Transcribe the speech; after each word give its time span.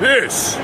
This 0.00 0.56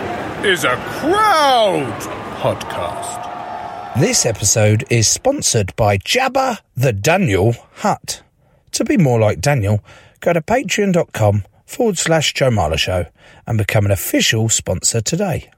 is 0.45 0.63
a 0.63 0.77
crowd 1.01 2.01
podcast. 2.39 3.99
This 3.99 4.25
episode 4.25 4.85
is 4.91 5.09
sponsored 5.09 5.75
by 5.75 5.99
Jabba 5.99 6.61
the 6.77 6.93
Daniel 6.93 7.57
Hut. 7.79 8.23
To 8.71 8.85
be 8.85 8.97
more 8.97 9.19
like 9.19 9.41
Daniel, 9.41 9.83
go 10.21 10.35
to 10.35 10.41
patreon.com 10.41 11.43
forward 11.67 11.99
slash 11.99 12.33
Joe 12.33 12.51
Marler 12.51 12.79
Show 12.79 13.07
and 13.45 13.59
become 13.59 13.85
an 13.85 13.91
official 13.91 14.49
sponsor 14.49 15.01
today. 15.01 15.51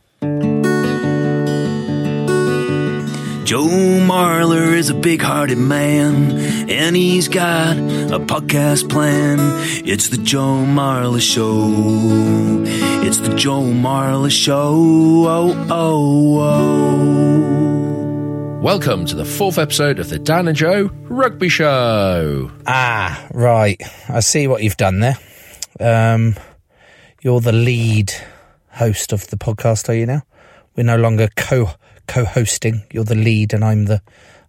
Joe 3.47 3.69
Marler 3.69 4.75
is 4.75 4.91
a 4.91 4.95
big 4.95 5.23
hearted 5.23 5.57
man, 5.57 6.33
and 6.69 6.97
he's 6.97 7.29
got 7.29 7.77
a 7.77 8.19
podcast 8.19 8.91
plan. 8.91 9.39
It's 9.87 10.09
the 10.09 10.17
Joe 10.17 10.65
Marler 10.67 11.21
Show. 11.21 12.65
It's 13.07 13.19
the 13.19 13.37
Joe 13.37 13.63
Marler 13.63 14.33
Show. 14.33 14.73
Oh, 15.29 15.67
oh, 15.71 16.41
oh. 18.59 18.59
Welcome 18.61 19.07
to 19.07 19.15
the 19.15 19.25
fourth 19.25 19.59
episode 19.59 20.01
of 20.01 20.09
the 20.09 20.19
Dan 20.19 20.49
and 20.49 20.57
Joe 20.57 20.91
Rugby 21.05 21.49
Show. 21.49 22.51
Ah, 22.67 23.29
right. 23.33 23.81
I 24.09 24.19
see 24.19 24.49
what 24.49 24.65
you've 24.65 24.77
done 24.77 24.99
there. 24.99 25.19
Um, 25.79 26.35
you're 27.23 27.41
the 27.41 27.53
lead 27.53 28.13
host 28.71 29.13
of 29.13 29.29
the 29.29 29.37
podcast, 29.37 29.89
are 29.89 29.95
you 29.95 30.07
now? 30.07 30.23
We're 30.75 30.83
no 30.83 30.97
longer 30.97 31.29
co 31.37 31.71
co-hosting. 32.07 32.85
You're 32.93 33.05
the 33.05 33.15
lead, 33.15 33.53
and 33.53 33.65
I'm 33.65 33.87
the 33.87 34.03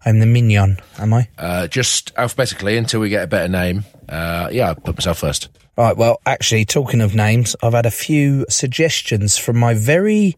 I'm 0.04 0.20
the 0.20 0.26
minion. 0.26 0.78
Am 0.98 1.12
I? 1.12 1.28
Uh, 1.36 1.66
just 1.66 2.12
alphabetically 2.16 2.76
until 2.76 3.00
we 3.00 3.08
get 3.08 3.24
a 3.24 3.26
better 3.26 3.48
name. 3.48 3.84
Uh, 4.08 4.48
yeah, 4.50 4.68
I'll 4.68 4.74
put 4.74 4.96
myself 4.96 5.18
first. 5.18 5.48
Right. 5.76 5.96
Well, 5.96 6.20
actually, 6.26 6.64
talking 6.64 7.00
of 7.00 7.14
names, 7.14 7.54
I've 7.62 7.72
had 7.72 7.86
a 7.86 7.90
few 7.90 8.46
suggestions 8.48 9.38
from 9.38 9.58
my 9.58 9.74
very 9.74 10.36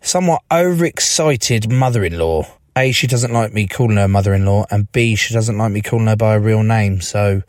somewhat 0.00 0.42
overexcited 0.50 1.70
mother-in-law. 1.70 2.46
A, 2.76 2.92
she 2.92 3.06
doesn't 3.06 3.32
like 3.32 3.52
me 3.52 3.66
calling 3.66 3.96
her 3.96 4.08
mother-in-law, 4.08 4.66
and 4.70 4.90
B, 4.92 5.16
she 5.16 5.34
doesn't 5.34 5.58
like 5.58 5.72
me 5.72 5.82
calling 5.82 6.06
her 6.06 6.16
by 6.16 6.34
a 6.34 6.40
real 6.40 6.62
name. 6.62 7.00
So 7.00 7.42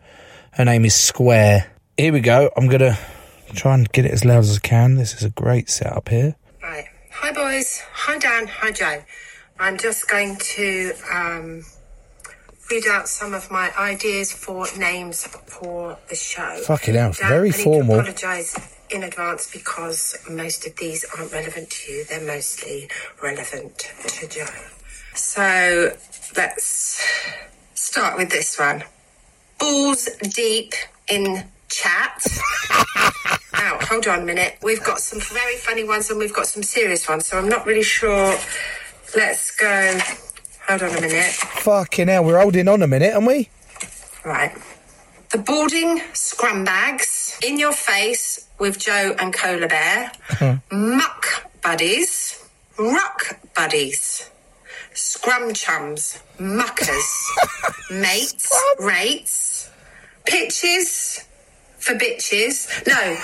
her 0.54 0.66
name 0.66 0.84
is 0.84 0.96
Square. 0.96 1.72
Here 1.98 2.12
we 2.12 2.20
go. 2.20 2.52
I'm 2.58 2.68
gonna 2.68 2.98
try 3.54 3.76
and 3.76 3.92
get 3.92 4.06
it 4.06 4.12
as 4.12 4.26
loud 4.26 4.40
as 4.40 4.58
I 4.58 4.60
can. 4.60 4.96
This 4.96 5.14
is 5.14 5.24
a 5.24 5.30
great 5.30 5.70
setup 5.70 6.10
here. 6.10 6.36
Hi, 7.24 7.32
boys. 7.32 7.84
Hi, 7.94 8.18
Dan. 8.18 8.48
Hi, 8.48 8.72
Joe. 8.72 9.04
I'm 9.59 9.78
just 9.78 10.09
going 10.09 10.38
to 10.38 10.92
um, 11.14 11.64
read 12.72 12.88
out 12.88 13.08
some 13.08 13.36
of 13.36 13.52
my 13.52 13.72
ideas 13.78 14.32
for 14.32 14.66
names 14.76 15.28
for 15.28 16.00
the 16.10 16.16
show. 16.16 16.60
Fucking 16.66 16.96
hell, 16.96 17.12
Dan, 17.12 17.30
very 17.30 17.54
I 17.54 17.58
need 17.58 17.64
formal. 17.64 17.96
to 17.98 18.00
apologise 18.02 18.76
in 18.90 19.04
advance 19.04 19.52
because 19.52 20.18
most 20.31 20.66
of 20.66 20.76
these 20.78 21.06
aren't 21.16 21.31
relevant 21.31 21.70
to 21.70 21.92
you. 21.92 22.06
They're 22.06 22.26
mostly 22.26 22.90
relevant 23.22 23.78
to 23.78 24.28
Joe. 24.28 24.46
So 25.14 25.92
let's 26.36 27.06
start 27.76 28.18
with 28.18 28.31
this 28.31 28.58
one. 28.58 28.84
Balls 29.60 30.10
deep 30.34 30.74
in 31.08 31.46
chat. 31.70 32.26
Now, 33.62 33.78
hold 33.80 34.08
on 34.08 34.22
a 34.22 34.26
minute. 34.26 34.58
We've 34.64 34.84
got 34.84 35.00
some 35.00 35.20
very 35.20 35.56
funny 35.56 35.84
ones 35.84 36.10
and 36.10 36.18
we've 36.18 36.34
got 36.34 36.48
some 36.48 36.64
serious 36.64 37.08
ones, 37.08 37.28
so 37.28 37.38
I'm 37.38 37.48
not 37.48 37.68
really 37.68 37.84
sure. 37.84 38.36
Let's 39.16 39.52
go. 39.56 40.00
Hold 40.68 40.82
on 40.82 40.98
a 40.98 41.02
minute. 41.02 41.32
Fucking 41.32 42.08
hell, 42.08 42.24
we're 42.26 42.42
holding 42.42 42.68
on 42.68 42.82
a 42.82 42.88
minute, 42.88 43.14
aren't 43.14 43.28
we? 43.28 43.50
Right. 44.26 44.52
The 45.30 45.38
boarding 45.38 46.02
scrum 46.14 46.64
bags 46.64 47.38
in 47.46 47.60
your 47.60 47.72
face 47.72 48.48
with 48.58 48.80
Joe 48.80 49.16
and 49.20 49.32
Cola 49.32 49.68
Bear. 49.68 50.12
Hmm. 50.30 50.96
Muck 50.96 51.52
buddies. 51.62 52.44
Ruck 52.80 53.40
buddies. 53.56 54.28
Scrum 54.96 55.54
chums. 55.54 56.18
Muckers. 56.40 57.32
mates. 57.92 58.52
Rates. 58.80 59.70
Pitches 60.26 61.26
for 61.81 61.94
bitches. 61.96 62.68
No. 62.88 62.94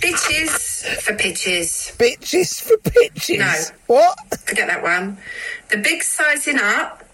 bitches 0.00 0.84
for 1.02 1.14
pitches. 1.14 1.92
Bitches 1.98 2.62
for 2.62 2.76
pitches. 2.78 3.38
No. 3.38 3.54
What? 3.94 4.18
Forget 4.40 4.68
that 4.68 4.82
one. 4.82 5.18
The 5.70 5.78
big 5.78 6.02
sizing 6.02 6.58
up, 6.60 7.04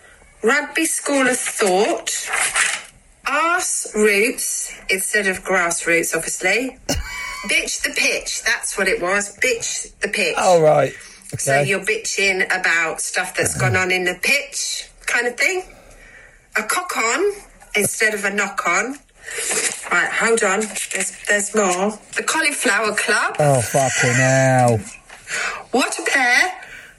rugby 0.42 0.84
school 0.86 1.26
of 1.26 1.36
thought, 1.38 2.10
arse 3.26 3.92
roots 3.94 4.72
instead 4.90 5.26
of 5.26 5.42
grassroots, 5.44 6.14
obviously. 6.14 6.78
Bitch 7.48 7.82
the 7.82 7.90
pitch, 7.90 8.42
that's 8.42 8.76
what 8.76 8.88
it 8.88 9.00
was. 9.00 9.36
Bitch 9.38 9.96
the 10.00 10.08
pitch. 10.08 10.34
All 10.36 10.60
right. 10.62 10.92
So 11.38 11.52
Okay. 11.52 11.68
you're 11.68 11.80
bitching 11.84 12.44
about 12.46 13.00
stuff 13.00 13.36
that's 13.36 13.56
gone 13.60 13.76
on 13.76 13.90
in 13.92 14.04
the 14.04 14.18
pitch, 14.20 14.88
kind 15.06 15.26
of 15.26 15.36
thing. 15.36 15.62
A 16.56 16.62
cock 16.62 16.96
on 16.96 17.32
instead 17.74 18.14
of 18.14 18.24
a 18.24 18.30
knock 18.30 18.66
on. 18.66 18.96
Right, 19.90 20.10
hold 20.12 20.42
on. 20.42 20.60
There's 20.92 21.12
there's 21.28 21.54
more. 21.54 21.98
The 22.16 22.22
cauliflower 22.22 22.94
club. 22.94 23.36
Oh 23.38 23.60
fucking 23.60 24.14
hell. 24.14 24.78
What 25.70 25.98
a 25.98 26.02
pair. 26.10 26.52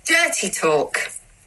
Dirty 0.06 0.50
talk. 0.50 0.98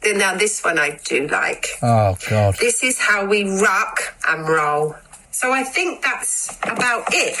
Now, 0.03 0.35
this 0.35 0.63
one 0.63 0.79
I 0.79 0.99
do 1.05 1.27
like. 1.27 1.67
Oh 1.83 2.15
god. 2.29 2.55
This 2.59 2.83
is 2.83 2.99
how 2.99 3.25
we 3.25 3.43
rock 3.61 4.15
and 4.27 4.47
roll. 4.47 4.95
So 5.31 5.51
I 5.51 5.63
think 5.63 6.03
that's 6.03 6.57
about 6.63 7.05
it. 7.13 7.35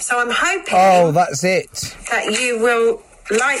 So 0.00 0.18
I'm 0.20 0.30
hoping 0.30 0.74
Oh, 0.74 1.12
that's 1.12 1.42
it. 1.44 1.94
that 2.10 2.38
you 2.40 2.58
will 2.58 3.02
like 3.30 3.60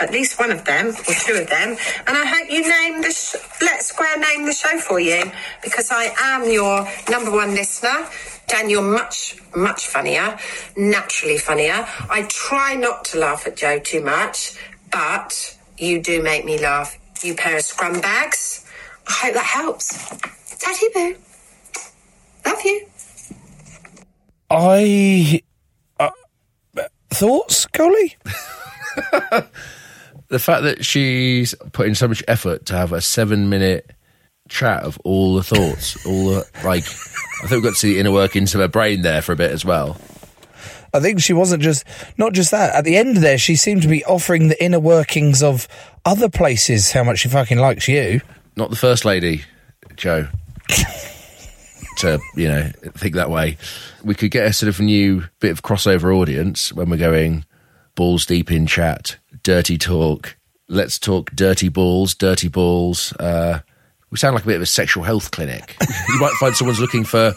at 0.00 0.10
least 0.12 0.38
one 0.38 0.50
of 0.50 0.64
them 0.64 0.88
or 0.88 1.14
two 1.14 1.34
of 1.34 1.48
them. 1.48 1.70
And 2.06 2.16
I 2.16 2.26
hope 2.26 2.50
you 2.50 2.60
name 2.68 3.00
the 3.00 3.10
sh- 3.10 3.36
let 3.62 3.82
Square 3.82 4.18
name 4.18 4.44
the 4.44 4.52
show 4.52 4.78
for 4.78 5.00
you 5.00 5.22
because 5.62 5.90
I 5.90 6.12
am 6.20 6.50
your 6.50 6.86
number 7.08 7.30
one 7.30 7.54
listener. 7.54 8.06
Dan, 8.48 8.70
you're 8.70 8.82
much, 8.82 9.36
much 9.54 9.86
funnier, 9.86 10.38
naturally 10.76 11.38
funnier. 11.38 11.86
I 12.10 12.26
try 12.28 12.74
not 12.74 13.04
to 13.06 13.18
laugh 13.18 13.46
at 13.46 13.56
Joe 13.56 13.78
too 13.78 14.02
much, 14.02 14.58
but 14.90 15.56
you 15.76 16.02
do 16.02 16.22
make 16.22 16.44
me 16.44 16.58
laugh. 16.58 16.98
You 17.22 17.34
pair 17.34 17.56
of 17.56 17.62
scrum 17.62 18.00
bags. 18.00 18.66
I 19.06 19.12
hope 19.12 19.34
that 19.34 19.44
helps. 19.44 20.08
Tatty 20.58 20.86
boo. 20.94 21.16
Love 22.46 22.62
you. 22.64 22.86
I 24.50 25.42
uh, 26.00 26.10
thoughts, 27.10 27.66
Golly? 27.66 28.16
The 30.28 30.38
fact 30.38 30.64
that 30.64 30.84
she's 30.84 31.54
putting 31.72 31.94
so 31.94 32.06
much 32.06 32.22
effort 32.28 32.66
to 32.66 32.74
have 32.74 32.92
a 32.92 33.00
seven 33.00 33.48
minute 33.48 33.90
chat 34.48 34.82
of 34.82 34.98
all 35.04 35.34
the 35.34 35.42
thoughts, 35.42 36.04
all 36.06 36.28
the, 36.28 36.46
like, 36.64 36.84
I 36.84 37.46
think 37.46 37.50
we 37.50 37.60
got 37.62 37.70
to 37.70 37.74
see 37.74 37.94
the 37.94 38.00
inner 38.00 38.12
workings 38.12 38.54
of 38.54 38.60
her 38.60 38.68
brain 38.68 39.02
there 39.02 39.22
for 39.22 39.32
a 39.32 39.36
bit 39.36 39.50
as 39.50 39.64
well. 39.64 39.96
I 40.92 41.00
think 41.00 41.20
she 41.20 41.32
wasn't 41.32 41.62
just 41.62 41.84
not 42.16 42.32
just 42.32 42.50
that. 42.50 42.74
At 42.74 42.84
the 42.84 42.96
end 42.96 43.18
there, 43.18 43.38
she 43.38 43.56
seemed 43.56 43.82
to 43.82 43.88
be 43.88 44.04
offering 44.04 44.48
the 44.48 44.62
inner 44.62 44.80
workings 44.80 45.42
of 45.42 45.68
other 46.04 46.28
places. 46.30 46.92
How 46.92 47.04
much 47.04 47.18
she 47.18 47.28
fucking 47.28 47.58
likes 47.58 47.88
you. 47.88 48.22
Not 48.56 48.70
the 48.70 48.76
first 48.76 49.04
lady, 49.04 49.44
Joe. 49.96 50.28
to 51.98 52.18
you 52.34 52.48
know 52.48 52.70
think 52.94 53.14
that 53.14 53.30
way. 53.30 53.58
We 54.02 54.14
could 54.14 54.30
get 54.30 54.46
a 54.46 54.52
sort 54.52 54.68
of 54.68 54.80
new 54.80 55.24
bit 55.40 55.50
of 55.50 55.62
crossover 55.62 56.16
audience 56.16 56.72
when 56.72 56.88
we're 56.88 56.96
going 56.96 57.44
balls 57.94 58.24
deep 58.24 58.50
in 58.50 58.66
chat, 58.66 59.18
dirty 59.42 59.76
talk. 59.76 60.36
Let's 60.68 60.98
talk 60.98 61.30
dirty 61.32 61.68
balls, 61.68 62.14
dirty 62.14 62.48
balls. 62.48 63.12
Uh, 63.14 63.60
we 64.10 64.18
sound 64.18 64.34
like 64.34 64.44
a 64.44 64.46
bit 64.46 64.56
of 64.56 64.62
a 64.62 64.66
sexual 64.66 65.04
health 65.04 65.30
clinic. 65.30 65.76
you 66.08 66.20
might 66.20 66.32
find 66.40 66.54
someone's 66.56 66.80
looking 66.80 67.04
for 67.04 67.34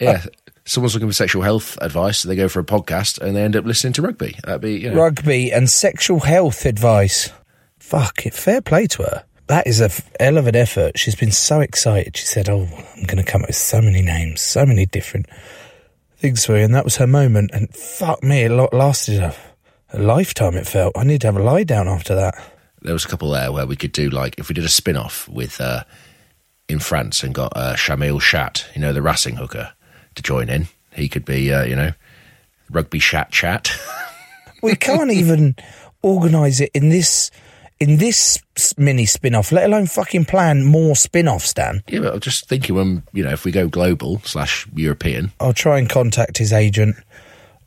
yeah. 0.00 0.24
Someone's 0.66 0.94
looking 0.94 1.08
for 1.08 1.14
sexual 1.14 1.42
health 1.42 1.76
advice, 1.82 2.22
they 2.22 2.36
go 2.36 2.48
for 2.48 2.60
a 2.60 2.64
podcast 2.64 3.20
and 3.20 3.36
they 3.36 3.42
end 3.42 3.54
up 3.54 3.66
listening 3.66 3.92
to 3.94 4.02
rugby. 4.02 4.36
That'd 4.44 4.62
be 4.62 4.78
you 4.80 4.90
know, 4.90 4.96
Rugby 4.96 5.52
and 5.52 5.68
sexual 5.68 6.20
health 6.20 6.64
advice. 6.64 7.30
Fuck 7.78 8.24
it. 8.24 8.32
Fair 8.32 8.62
play 8.62 8.86
to 8.86 9.02
her. 9.02 9.24
That 9.48 9.66
is 9.66 9.82
a 9.82 9.86
f- 9.86 10.10
hell 10.18 10.38
of 10.38 10.46
an 10.46 10.56
effort. 10.56 10.98
She's 10.98 11.16
been 11.16 11.32
so 11.32 11.60
excited. 11.60 12.16
She 12.16 12.24
said, 12.24 12.48
Oh, 12.48 12.66
I'm 12.96 13.02
going 13.02 13.22
to 13.22 13.30
come 13.30 13.42
up 13.42 13.48
with 13.48 13.56
so 13.56 13.82
many 13.82 14.00
names, 14.00 14.40
so 14.40 14.64
many 14.64 14.86
different 14.86 15.26
things 16.16 16.46
for 16.46 16.56
you. 16.56 16.64
And 16.64 16.74
that 16.74 16.84
was 16.84 16.96
her 16.96 17.06
moment. 17.06 17.50
And 17.52 17.68
fuck 17.74 18.22
me, 18.22 18.44
it 18.44 18.72
lasted 18.72 19.20
a, 19.20 19.34
a 19.92 19.98
lifetime, 19.98 20.54
it 20.54 20.66
felt. 20.66 20.96
I 20.96 21.04
need 21.04 21.20
to 21.20 21.26
have 21.26 21.36
a 21.36 21.42
lie 21.42 21.64
down 21.64 21.88
after 21.88 22.14
that. 22.14 22.42
There 22.84 22.92
was 22.92 23.04
a 23.04 23.08
couple 23.08 23.30
there 23.30 23.50
where 23.50 23.66
we 23.66 23.76
could 23.76 23.92
do 23.92 24.10
like 24.10 24.38
if 24.38 24.48
we 24.48 24.54
did 24.54 24.64
a 24.64 24.68
spin 24.68 24.96
off 24.96 25.28
with 25.28 25.60
uh, 25.60 25.84
in 26.68 26.78
France 26.78 27.22
and 27.22 27.34
got 27.34 27.52
uh, 27.56 27.76
Camille 27.76 28.20
Chat, 28.20 28.66
you 28.74 28.80
know, 28.80 28.92
the 28.92 29.02
Racing 29.02 29.36
hooker, 29.36 29.72
to 30.14 30.22
join 30.22 30.48
in. 30.48 30.68
He 30.94 31.08
could 31.08 31.24
be, 31.24 31.52
uh, 31.52 31.64
you 31.64 31.74
know, 31.74 31.92
rugby 32.70 32.98
chat 33.00 33.30
chat. 33.30 33.70
We 34.62 34.76
can't 34.76 35.10
even 35.10 35.56
organise 36.00 36.58
it 36.60 36.70
in 36.72 36.88
this. 36.88 37.30
In 37.80 37.98
this 37.98 38.38
mini 38.78 39.04
spin 39.04 39.34
off, 39.34 39.52
let 39.52 39.66
alone 39.66 39.86
fucking 39.86 40.24
plan 40.24 40.64
more 40.64 40.96
spin 40.96 41.28
offs, 41.28 41.52
Dan. 41.52 41.82
yeah, 41.86 42.00
but 42.00 42.14
I'm 42.14 42.20
just 42.20 42.48
thinking 42.48 42.74
when 42.76 43.02
you 43.12 43.24
know 43.24 43.32
if 43.32 43.44
we 43.44 43.50
go 43.50 43.68
global 43.68 44.20
slash 44.24 44.66
European, 44.74 45.32
I'll 45.38 45.52
try 45.52 45.78
and 45.78 45.86
contact 45.86 46.38
his 46.38 46.50
agent 46.50 46.96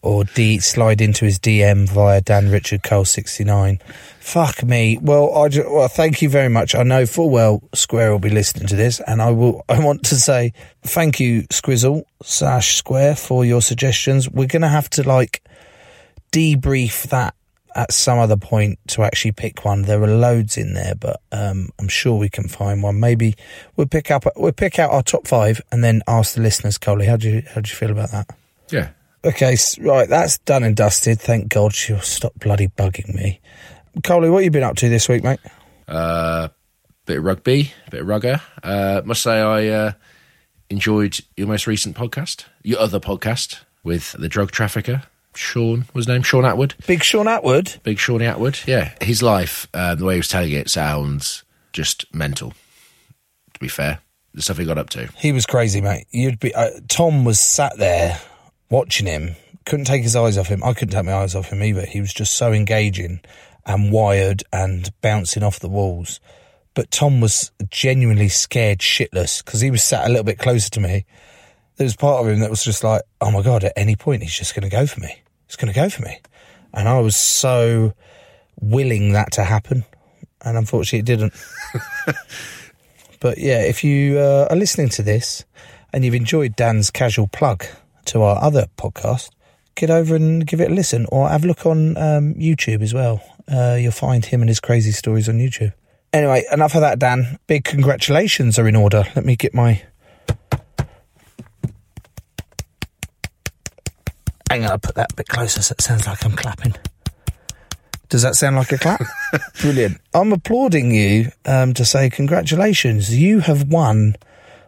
or 0.08 0.24
D- 0.24 0.60
slide 0.60 1.02
into 1.02 1.26
his 1.26 1.38
DM 1.38 1.90
via 1.90 2.22
Dan 2.22 2.50
Richard 2.50 2.82
Cole 2.82 3.04
sixty 3.04 3.44
nine. 3.44 3.80
Fuck 4.22 4.64
me. 4.64 4.98
Well, 5.02 5.36
I 5.36 5.50
ju- 5.50 5.70
well, 5.70 5.90
thank 5.90 6.22
you 6.22 6.30
very 6.30 6.48
much. 6.48 6.76
I 6.76 6.84
know 6.84 7.06
full 7.06 7.30
well 7.30 7.62
Square 7.74 8.12
will 8.12 8.20
be 8.20 8.30
listening 8.30 8.68
to 8.68 8.76
this, 8.78 9.02
and 9.06 9.22
I 9.22 9.32
will. 9.32 9.66
I 9.68 9.84
want 9.84 10.06
to 10.06 10.16
say 10.16 10.54
thank 10.84 11.20
you, 11.20 11.44
Squizzle 11.50 12.04
slash 12.24 12.78
Square, 12.78 13.18
for 13.18 13.44
your 13.44 13.62
suggestions. 13.62 14.30
We're 14.30 14.48
gonna 14.48 14.70
have 14.70 14.90
to 14.92 15.04
like 15.04 15.44
debrief 16.32 17.04
that 17.10 17.34
at 17.76 17.92
some 17.92 18.18
other 18.18 18.38
point 18.38 18.80
to 18.88 19.04
actually 19.04 19.34
pick 19.34 19.66
one. 19.66 19.82
There 19.84 20.02
are 20.02 20.08
loads 20.08 20.58
in 20.58 20.74
there, 20.74 20.96
but 20.96 21.22
um, 21.34 21.70
I'm 21.80 21.90
sure 21.90 22.18
we 22.18 22.30
can 22.30 22.48
find 22.48 22.82
one. 22.82 23.00
Maybe 23.00 23.36
we'll 23.76 23.88
pick 23.88 24.10
up 24.10 24.26
we'll 24.38 24.54
pick 24.54 24.80
out 24.80 24.92
our 24.92 25.04
top 25.04 25.28
five 25.28 25.62
and 25.72 25.84
then 25.84 26.02
ask 26.08 26.36
the 26.36 26.42
listeners, 26.42 26.78
Coley, 26.78 27.06
how 27.08 27.18
do 27.18 27.30
you 27.30 27.44
how 27.54 27.60
do 27.62 27.70
you 27.70 27.76
feel 27.76 27.92
about 27.92 28.12
that? 28.12 28.30
yeah, 28.72 28.90
Okay, 29.26 29.58
right, 29.80 30.08
that's 30.08 30.38
done 30.40 30.64
and 30.64 30.76
dusted. 30.76 31.20
Thank 31.20 31.50
God 31.50 31.74
she'll 31.74 32.00
stop 32.00 32.34
bloody 32.36 32.68
bugging 32.68 33.14
me. 33.14 33.42
Coley, 34.04 34.30
what 34.30 34.40
have 34.40 34.46
you 34.46 34.52
been 34.52 34.64
up 34.64 34.76
to 34.78 34.90
this 34.90 35.10
week, 35.10 35.24
mate? 35.24 35.40
uh, 35.88 36.50
bit 37.06 37.18
of 37.18 37.24
rugby, 37.24 37.72
a 37.88 37.92
bit 37.92 38.02
of 38.02 38.08
rugger. 38.08 38.42
Uh, 38.62 39.02
must 39.06 39.24
say 39.24 39.40
I 39.40 39.68
uh, 39.68 39.92
enjoyed 40.70 41.20
your 41.36 41.48
most 41.48 41.68
recent 41.68 41.96
podcast, 41.96 42.46
your 42.64 42.80
other 42.80 43.00
podcast 43.00 43.62
with 43.84 44.12
the 44.14 44.28
drug 44.30 44.52
trafficker. 44.52 45.04
Sean 45.36 45.86
was 45.94 46.06
his 46.06 46.08
name, 46.08 46.24
Shaun 46.24 46.44
Attwood. 46.44 46.74
Big 46.88 47.04
Shaun 47.04 47.28
Attwood. 47.28 47.82
Big 47.84 48.00
Shawnee 48.00 48.26
Attwood. 48.26 48.66
Yeah, 48.66 48.94
his 49.02 49.22
life, 49.22 49.68
uh, 49.74 49.94
the 49.96 50.04
way 50.04 50.16
he 50.16 50.20
was 50.20 50.28
telling 50.28 50.52
it, 50.52 50.70
sounds 50.70 51.44
just 51.74 52.12
mental. 52.14 52.54
To 53.54 53.60
be 53.60 53.68
fair, 53.68 54.00
the 54.34 54.42
stuff 54.42 54.58
he 54.58 54.66
got 54.66 54.78
up 54.78 54.90
to. 54.92 55.08
He 55.18 55.32
was 55.32 55.46
crazy, 55.46 55.80
mate. 55.80 56.08
You'd 56.12 56.40
be 56.40 56.54
uh, 56.54 56.72
Tom 56.88 57.24
was 57.24 57.40
sat 57.40 57.78
there 57.78 58.20
watching 58.70 59.08
him, 59.08 59.36
couldn't 59.66 59.86
take 59.86 60.04
his 60.04 60.16
eyes 60.16 60.38
off 60.38 60.48
him. 60.48 60.64
I 60.64 60.74
couldn't 60.74 60.94
take 60.94 61.06
my 61.06 61.14
eyes 61.14 61.36
off 61.36 61.50
him 61.50 61.64
either. 61.64 61.86
He 61.86 62.02
was 62.02 62.14
just 62.14 62.36
so 62.36 62.54
engaging 62.54 63.22
and 63.66 63.92
wired 63.92 64.44
and 64.54 64.90
bouncing 65.02 65.44
off 65.44 65.60
the 65.60 65.70
walls. 65.70 66.20
But 66.74 66.92
Tom 66.92 67.22
was 67.22 67.52
genuinely 67.70 68.30
scared 68.30 68.80
shitless 68.80 69.44
because 69.44 69.62
he 69.62 69.72
was 69.72 69.84
sat 69.84 70.06
a 70.06 70.10
little 70.10 70.24
bit 70.24 70.40
closer 70.40 70.70
to 70.72 70.80
me. 70.80 71.06
There 71.76 71.86
was 71.86 71.96
part 71.96 72.22
of 72.22 72.32
him 72.32 72.40
that 72.40 72.50
was 72.50 72.64
just 72.64 72.84
like, 72.84 73.02
"Oh 73.20 73.32
my 73.32 73.42
god!" 73.42 73.64
At 73.64 73.74
any 73.76 73.96
point, 73.96 74.24
he's 74.24 74.38
just 74.38 74.56
going 74.56 74.68
to 74.68 74.76
go 74.76 74.86
for 74.88 75.00
me. 75.00 75.22
He's 75.48 75.56
going 75.56 75.72
to 75.72 75.80
go 75.80 75.90
for 75.90 76.04
me, 76.04 76.20
and 76.74 76.88
I 76.88 77.00
was 77.00 77.16
so 77.16 77.94
willing 78.60 79.14
that 79.14 79.32
to 79.34 79.44
happen, 79.44 79.86
and 80.44 80.58
unfortunately, 80.58 81.00
it 81.00 81.06
didn't. 81.06 81.34
But 83.20 83.38
yeah, 83.38 83.62
if 83.62 83.84
you 83.84 84.20
uh, 84.20 84.48
are 84.50 84.56
listening 84.56 84.90
to 84.90 85.04
this 85.04 85.46
and 85.92 86.06
you've 86.06 86.14
enjoyed 86.14 86.56
Dan's 86.56 86.90
casual 86.90 87.28
plug 87.28 87.66
to 88.08 88.22
our 88.22 88.42
other 88.42 88.68
podcast, 88.78 89.30
get 89.76 89.90
over 89.90 90.16
and 90.16 90.46
give 90.46 90.60
it 90.60 90.72
a 90.72 90.74
listen 90.74 91.06
or 91.12 91.30
have 91.30 91.44
a 91.44 91.48
look 91.48 91.66
on 91.66 91.96
um, 91.98 92.34
YouTube 92.34 92.82
as 92.82 92.94
well. 92.94 93.22
Uh, 93.52 93.78
you'll 93.80 93.92
find 93.92 94.26
him 94.26 94.42
and 94.42 94.50
his 94.50 94.60
crazy 94.60 94.92
stories 94.92 95.30
on 95.30 95.38
YouTube. 95.38 95.74
Anyway, 96.14 96.44
enough 96.52 96.76
of 96.76 96.82
that, 96.82 97.00
Dan. 97.00 97.38
Big 97.48 97.64
congratulations 97.64 98.58
are 98.58 98.68
in 98.68 98.76
order. 98.76 99.06
Let 99.16 99.26
me 99.26 99.36
get 99.36 99.54
my. 99.54 99.84
Hang 104.50 104.64
on, 104.64 104.72
I'll 104.72 104.80
put 104.80 104.96
that 104.96 105.12
a 105.12 105.16
bit 105.16 105.28
closer 105.28 105.62
so 105.62 105.74
it 105.74 105.82
sounds 105.82 106.08
like 106.08 106.24
I'm 106.26 106.32
clapping. 106.32 106.74
Does 108.10 108.22
that 108.22 108.36
sound 108.36 108.56
like 108.56 108.72
a 108.72 108.78
clap? 108.78 109.02
Brilliant. 109.62 110.00
I'm 110.14 110.32
applauding 110.32 110.92
you 110.92 111.32
um, 111.46 111.74
to 111.74 111.84
say 111.84 112.10
congratulations. 112.10 113.14
You 113.14 113.40
have 113.42 113.68
won, 113.68 114.16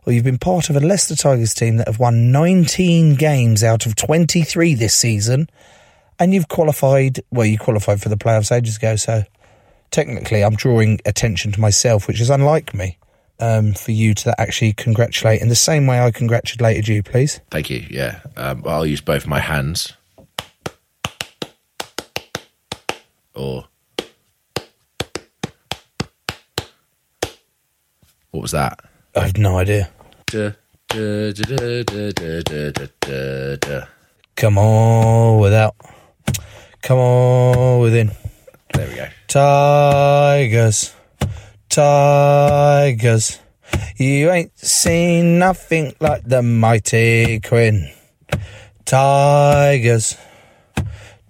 or 0.06 0.14
you've 0.14 0.24
been 0.24 0.38
part 0.38 0.70
of 0.70 0.76
a 0.76 0.80
Leicester 0.80 1.16
Tigers 1.16 1.54
team 1.54 1.78
that 1.78 1.88
have 1.88 2.00
won 2.00 2.32
19 2.32 3.16
games 3.16 3.64
out 3.64 3.86
of 3.86 3.96
23 3.96 4.74
this 4.76 4.94
season, 4.94 5.50
and 6.20 6.34
you've 6.34 6.48
qualified. 6.48 7.20
Well, 7.32 7.46
you 7.46 7.58
qualified 7.58 8.02
for 8.02 8.10
the 8.10 8.18
playoffs 8.18 8.56
ages 8.56 8.78
ago, 8.78 8.96
so 8.96 9.24
technically, 9.92 10.44
I'm 10.44 10.56
drawing 10.56 11.00
attention 11.06 11.52
to 11.54 11.62
myself, 11.62 12.08
which 12.08 12.22
is 12.22 12.30
unlike 12.30 12.74
me. 12.74 12.98
Um, 13.42 13.72
for 13.72 13.94
you 13.94 14.14
to 14.16 14.36
actually 14.42 14.74
congratulate 14.74 15.42
in 15.42 15.48
the 15.48 15.56
same 15.56 15.88
way 15.88 16.02
I 16.02 16.12
congratulated 16.12 16.90
you, 16.90 17.02
please. 17.02 17.40
Thank 17.50 17.70
you. 17.70 17.86
Yeah, 17.90 18.20
um, 18.36 18.64
I'll 18.66 18.86
use 18.86 19.00
both 19.00 19.26
my 19.26 19.40
hands. 19.40 19.94
Or 23.34 23.64
what 28.32 28.42
was 28.42 28.52
that? 28.52 28.80
I 29.16 29.22
have 29.22 29.38
no 29.38 29.58
idea. 29.58 29.90
Come 34.36 34.58
on 34.58 35.40
without. 35.40 35.76
Come 36.82 36.98
on 36.98 37.82
within. 37.82 38.12
There 38.74 38.88
we 38.88 38.96
go. 38.96 39.08
Tigers. 39.28 40.94
Tigers. 41.70 43.40
You 43.98 44.32
ain't 44.32 44.58
seen 44.58 45.40
nothing 45.40 45.94
like 46.00 46.24
the 46.24 46.42
mighty 46.42 47.40
Quinn. 47.40 47.92
Tigers. 48.86 50.18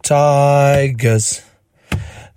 Tigers. 0.04 1.42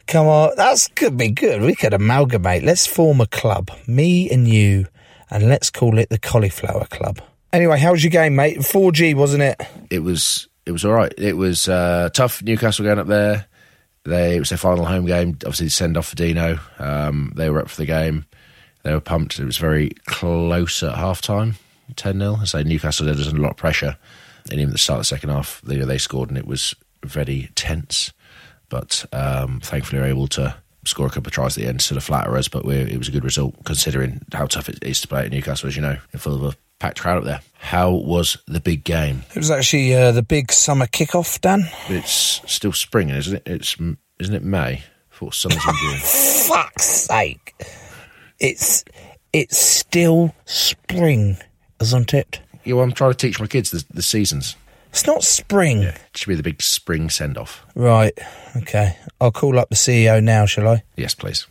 Come 0.06 0.26
on, 0.26 0.52
that 0.56 0.88
could 0.94 1.16
be 1.16 1.30
good. 1.30 1.62
We 1.62 1.74
could 1.74 1.94
amalgamate. 1.94 2.62
Let's 2.62 2.86
form 2.86 3.20
a 3.20 3.26
club. 3.26 3.70
Me 3.86 4.30
and 4.30 4.46
you 4.46 4.86
and 5.32 5.48
let's 5.48 5.70
call 5.70 5.98
it 5.98 6.10
the 6.10 6.18
Cauliflower 6.18 6.86
Club. 6.86 7.20
Anyway, 7.52 7.78
how 7.78 7.92
was 7.92 8.04
your 8.04 8.10
game, 8.10 8.36
mate? 8.36 8.58
4G, 8.58 9.14
wasn't 9.14 9.42
it? 9.42 9.60
It 9.90 10.00
was 10.00 10.48
it 10.64 10.72
was 10.72 10.84
all 10.84 10.92
right. 10.92 11.12
It 11.18 11.36
was 11.36 11.68
uh, 11.68 12.10
tough. 12.14 12.42
Newcastle 12.42 12.84
going 12.84 12.98
up 12.98 13.08
there. 13.08 13.46
They 14.04 14.36
it 14.36 14.38
was 14.38 14.50
their 14.50 14.58
final 14.58 14.84
home 14.84 15.06
game. 15.06 15.30
Obviously, 15.44 15.70
send 15.70 15.96
off 15.96 16.08
for 16.08 16.16
Dino. 16.16 16.58
Um, 16.78 17.32
they 17.34 17.50
were 17.50 17.60
up 17.60 17.70
for 17.70 17.76
the 17.76 17.86
game. 17.86 18.26
They 18.82 18.92
were 18.92 19.00
pumped. 19.00 19.38
It 19.38 19.44
was 19.44 19.58
very 19.58 19.90
close 20.06 20.82
at 20.82 20.96
half 20.96 21.20
time, 21.20 21.56
10 21.96 22.18
0. 22.18 22.38
I 22.40 22.44
say 22.44 22.64
Newcastle 22.64 23.06
did 23.06 23.18
us 23.18 23.26
a 23.28 23.34
lot 23.36 23.52
of 23.52 23.56
pressure. 23.56 23.96
And 24.50 24.58
even 24.58 24.70
at 24.70 24.72
the 24.72 24.78
start 24.78 24.98
of 24.98 25.02
the 25.02 25.06
second 25.06 25.30
half, 25.30 25.62
they, 25.62 25.76
they 25.78 25.98
scored 25.98 26.30
and 26.30 26.38
it 26.38 26.46
was 26.46 26.74
very 27.04 27.50
tense. 27.54 28.12
But 28.68 29.04
um, 29.12 29.60
thankfully, 29.60 30.00
we 30.00 30.02
were 30.02 30.10
able 30.10 30.26
to 30.28 30.56
score 30.84 31.06
a 31.06 31.10
couple 31.10 31.28
of 31.28 31.32
tries 31.32 31.56
at 31.56 31.62
the 31.62 31.68
end 31.68 31.80
to 31.80 31.86
sort 31.86 31.96
of 31.96 32.04
flatter 32.04 32.36
us. 32.36 32.48
But 32.48 32.64
it 32.66 32.98
was 32.98 33.08
a 33.08 33.12
good 33.12 33.24
result 33.24 33.54
considering 33.64 34.20
how 34.32 34.46
tough 34.46 34.68
it 34.68 34.78
is 34.82 35.00
to 35.02 35.08
play 35.08 35.24
at 35.24 35.30
Newcastle, 35.30 35.68
as 35.68 35.76
you 35.76 35.82
know, 35.82 35.96
in 36.12 36.18
full 36.18 36.34
of 36.34 36.54
a 36.54 36.56
packed 36.78 37.00
crowd 37.00 37.18
up 37.18 37.24
there. 37.24 37.40
How 37.58 37.92
was 37.92 38.36
the 38.46 38.60
big 38.60 38.84
game? 38.84 39.22
It 39.30 39.36
was 39.36 39.50
actually 39.50 39.94
uh, 39.94 40.12
the 40.12 40.22
big 40.22 40.52
summer 40.52 40.86
kickoff, 40.86 41.40
Dan. 41.40 41.68
It's 41.88 42.40
still 42.46 42.72
spring, 42.72 43.10
isn't 43.10 43.36
it? 43.36 43.42
It's 43.46 43.76
isn't 44.18 44.34
it 44.34 44.42
May? 44.42 44.82
I 44.82 44.82
thought 45.12 45.34
summer's 45.34 45.64
in 45.66 45.74
June. 45.80 45.98
fuck's 46.48 46.84
sake. 46.84 47.54
It's 48.40 48.84
it's 49.32 49.58
still 49.58 50.34
spring, 50.44 51.36
isn't 51.80 52.12
it? 52.12 52.40
Yeah, 52.64 52.74
well, 52.74 52.84
I'm 52.84 52.92
trying 52.92 53.12
to 53.12 53.16
teach 53.16 53.40
my 53.40 53.46
kids 53.46 53.70
the, 53.70 53.84
the 53.92 54.02
seasons. 54.02 54.56
It's 54.92 55.06
not 55.06 55.22
spring. 55.24 55.84
It 55.84 55.96
should 56.14 56.28
be 56.28 56.34
the 56.34 56.42
big 56.42 56.60
spring 56.60 57.08
send 57.08 57.38
off. 57.38 57.64
Right. 57.74 58.12
Okay. 58.56 58.98
I'll 59.20 59.32
call 59.32 59.58
up 59.58 59.70
the 59.70 59.74
CEO 59.74 60.22
now, 60.22 60.44
shall 60.44 60.68
I? 60.68 60.82
Yes, 60.96 61.14
please. 61.14 61.46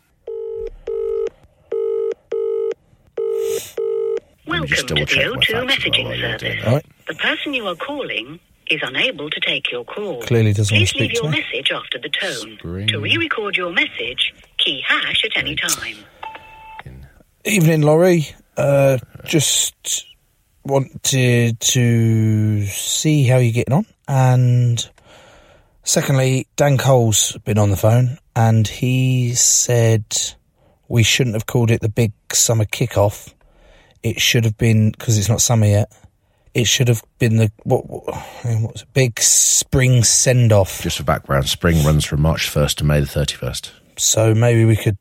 We 4.47 4.59
me 4.59 4.67
just 4.67 4.89
Welcome 4.91 5.05
to 5.07 5.15
the 5.15 5.21
O2 5.21 5.67
messaging 5.69 6.03
while 6.03 6.13
I 6.13 6.15
do 6.15 6.21
service. 6.21 6.41
that. 6.41 6.67
All 6.67 6.73
right. 6.75 6.85
The 7.07 7.13
person 7.15 7.53
you 7.53 7.65
are 7.67 7.75
calling 7.75 8.39
is 8.69 8.79
unable 8.83 9.29
to 9.29 9.39
take 9.39 9.71
your 9.71 9.85
call. 9.85 10.21
Clearly 10.21 10.53
doesn't 10.53 10.73
want 10.75 10.81
Please 10.89 10.93
to 10.93 10.99
leave 10.99 11.09
to 11.11 11.15
your 11.23 11.31
me. 11.31 11.39
message 11.41 11.71
after 11.71 11.97
the 11.99 12.09
tone. 12.09 12.57
Spring. 12.59 12.87
To 12.89 12.99
re-record 12.99 13.57
your 13.57 13.71
message, 13.73 14.33
key 14.57 14.83
hash 14.87 15.23
at 15.25 15.31
any 15.35 15.55
time. 15.55 15.97
Evening, 17.43 17.81
Laurie. 17.81 18.27
Uh, 18.55 18.99
just 19.25 20.05
wanted 20.63 21.59
to 21.59 22.65
see 22.65 23.23
how 23.23 23.37
you're 23.37 23.53
getting 23.53 23.73
on. 23.73 23.85
And 24.07 24.89
secondly, 25.83 26.47
Dan 26.55 26.77
Cole's 26.77 27.37
been 27.43 27.57
on 27.57 27.69
the 27.69 27.77
phone 27.77 28.17
and 28.35 28.67
he 28.67 29.33
said 29.33 30.05
we 30.87 31.03
shouldn't 31.03 31.35
have 31.35 31.45
called 31.45 31.71
it 31.71 31.81
the 31.81 31.89
big 31.89 32.11
summer 32.31 32.65
kickoff. 32.65 33.33
It 34.03 34.19
should 34.19 34.45
have 34.45 34.57
been, 34.57 34.91
because 34.91 35.17
it's 35.17 35.29
not 35.29 35.41
summer 35.41 35.67
yet, 35.67 35.91
it 36.53 36.65
should 36.67 36.89
have 36.89 37.03
been 37.17 37.37
the, 37.37 37.51
what, 37.63 37.89
what, 37.89 38.05
what 38.05 38.73
was 38.73 38.81
it, 38.81 38.93
big 38.93 39.19
spring 39.21 40.03
send 40.03 40.51
off. 40.51 40.81
Just 40.81 40.97
for 40.97 41.03
background, 41.03 41.47
spring 41.47 41.83
runs 41.85 42.03
from 42.03 42.21
March 42.21 42.51
1st 42.51 42.75
to 42.75 42.83
May 42.83 42.99
the 42.99 43.05
31st. 43.05 43.71
So 43.97 44.33
maybe 44.33 44.65
we 44.65 44.75
could 44.75 44.97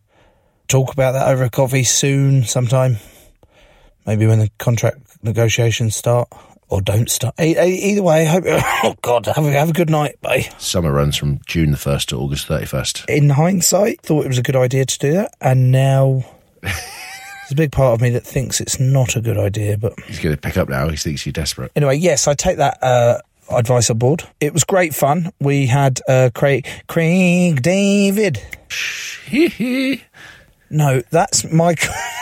talk 0.69 0.93
about 0.93 1.13
that 1.13 1.29
over 1.29 1.43
a 1.43 1.51
coffee 1.51 1.85
soon, 1.85 2.45
sometime. 2.45 2.99
Maybe 4.07 4.27
when 4.27 4.39
the 4.39 4.51
contract 4.59 5.10
negotiations 5.23 5.97
start 5.97 6.29
or 6.69 6.81
don't 6.81 7.11
start. 7.11 7.35
Either 7.39 8.03
way, 8.03 8.23
I 8.23 8.25
hope. 8.25 8.45
Oh 8.83 8.95
God, 9.03 9.27
have 9.27 9.45
a, 9.45 9.51
have 9.53 9.71
a 9.71 9.75
good 9.75 9.91
night, 9.91 10.17
bye. 10.23 10.49
Summer 10.59 10.91
runs 10.93 11.17
from 11.17 11.41
June 11.47 11.71
the 11.71 11.77
1st 11.77 12.07
to 12.07 12.17
August 12.17 12.49
31st. 12.49 13.11
In 13.11 13.29
hindsight, 13.31 14.01
thought 14.01 14.25
it 14.25 14.29
was 14.29 14.39
a 14.39 14.43
good 14.43 14.57
idea 14.57 14.87
to 14.87 14.99
do 14.99 15.13
that, 15.13 15.35
and 15.41 15.71
now 15.71 16.25
there's 16.63 17.53
a 17.53 17.55
big 17.55 17.73
part 17.73 17.93
of 17.95 18.01
me 18.01 18.09
that 18.11 18.25
thinks 18.27 18.61
it's 18.61 18.81
not 18.81 19.17
a 19.17 19.21
good 19.21 19.37
idea. 19.37 19.77
But 19.77 20.01
He's 20.07 20.19
going 20.19 20.35
to 20.35 20.41
pick 20.41 20.57
up 20.57 20.69
now. 20.71 20.89
He 20.89 20.97
thinks 20.97 21.27
you're 21.27 21.33
desperate. 21.35 21.73
anyway, 21.77 21.97
yes, 21.97 22.27
I 22.27 22.33
take 22.35 22.57
that 22.57 22.83
uh, 22.83 23.19
advice 23.51 23.91
aboard. 23.91 24.25
It 24.41 24.55
was 24.55 24.65
great 24.65 24.95
fun. 24.95 25.31
We 25.41 25.67
had 25.67 26.01
uh, 26.09 26.31
Craig, 26.35 26.67
Craig 26.87 27.61
David. 27.63 28.41
No, 30.71 31.03
that's 31.11 31.45
my. 31.53 31.75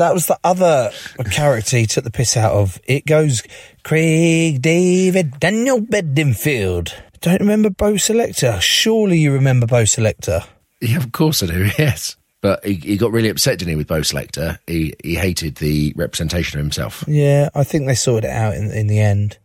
that 0.00 0.14
was 0.14 0.26
the 0.26 0.38
other 0.42 0.90
character 1.30 1.76
he 1.76 1.86
took 1.86 2.04
the 2.04 2.10
piss 2.10 2.36
out 2.36 2.52
of. 2.52 2.80
It 2.84 3.06
goes 3.06 3.42
Craig 3.84 4.62
David 4.62 5.38
Daniel 5.38 5.80
Bedingfield. 5.80 6.94
Don't 7.20 7.40
remember 7.40 7.70
Bo 7.70 7.94
Selecta. 7.94 8.60
Surely 8.60 9.18
you 9.18 9.32
remember 9.32 9.66
Bo 9.66 9.82
Selecta. 9.82 10.46
Yeah, 10.80 10.96
of 10.96 11.12
course 11.12 11.42
I 11.42 11.46
do, 11.46 11.70
yes. 11.78 12.16
But 12.40 12.64
he, 12.64 12.74
he 12.74 12.96
got 12.96 13.12
really 13.12 13.28
upset, 13.28 13.58
didn't 13.58 13.72
he, 13.72 13.76
with 13.76 13.88
Bo 13.88 14.00
Selecta? 14.00 14.58
He, 14.66 14.94
he 15.04 15.14
hated 15.14 15.56
the 15.56 15.92
representation 15.94 16.58
of 16.58 16.64
himself. 16.64 17.04
Yeah, 17.06 17.50
I 17.54 17.64
think 17.64 17.86
they 17.86 17.94
sorted 17.94 18.24
it 18.24 18.32
out 18.32 18.54
in 18.54 18.70
in 18.70 18.86
the 18.86 19.00
end. 19.00 19.36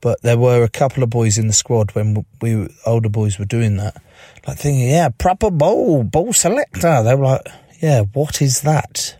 But 0.00 0.22
there 0.22 0.38
were 0.38 0.62
a 0.62 0.68
couple 0.68 1.02
of 1.02 1.10
boys 1.10 1.36
in 1.36 1.48
the 1.48 1.52
squad 1.52 1.90
when 1.90 2.24
we 2.40 2.68
older 2.86 3.08
boys 3.08 3.38
were 3.38 3.44
doing 3.44 3.76
that, 3.78 4.00
like 4.46 4.56
thinking, 4.56 4.88
yeah, 4.88 5.08
proper 5.10 5.50
bowl, 5.50 6.04
bowl 6.04 6.32
selector. 6.32 7.02
They 7.02 7.14
were 7.14 7.24
like, 7.24 7.46
yeah, 7.80 8.02
what 8.12 8.40
is 8.40 8.60
that? 8.62 9.16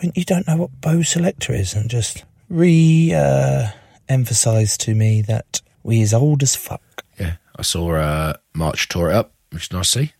When 0.00 0.12
you 0.14 0.24
don't 0.24 0.46
know 0.46 0.56
what 0.56 0.80
Bo 0.80 0.98
Selecta 0.98 1.58
is, 1.58 1.74
and 1.74 1.90
just 1.90 2.24
re 2.48 3.12
uh, 3.14 3.68
emphasise 4.08 4.76
to 4.78 4.94
me 4.94 5.22
that 5.22 5.60
we 5.82 6.00
is 6.00 6.14
old 6.14 6.42
as 6.42 6.56
fuck. 6.56 7.04
Yeah. 7.18 7.34
I 7.56 7.62
saw 7.62 7.94
uh, 7.94 8.32
March 8.54 8.88
tore 8.88 9.10
it 9.10 9.14
up, 9.14 9.32
which 9.50 9.64
is 9.64 9.72
nice 9.72 9.90
to 9.92 9.98
see. 10.00 10.12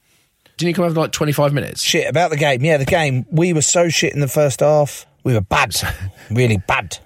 Didn't 0.57 0.69
he 0.69 0.73
come 0.75 0.85
over 0.85 1.01
like 1.01 1.13
25 1.13 1.55
minutes? 1.55 1.83
Shit 1.83 2.07
about 2.07 2.31
the 2.31 2.37
game. 2.37 2.63
Yeah, 2.63 2.77
the 2.77 2.85
game. 2.85 3.25
We 3.31 3.55
were 3.55 3.63
so 3.63 3.89
shit 3.89 4.13
in 4.13 4.21
the 4.21 4.29
first 4.29 4.61
half. 4.61 5.07
We 5.25 5.33
were 5.33 5.41
bad, 5.41 5.75
really 6.31 6.59
bad. 6.59 6.99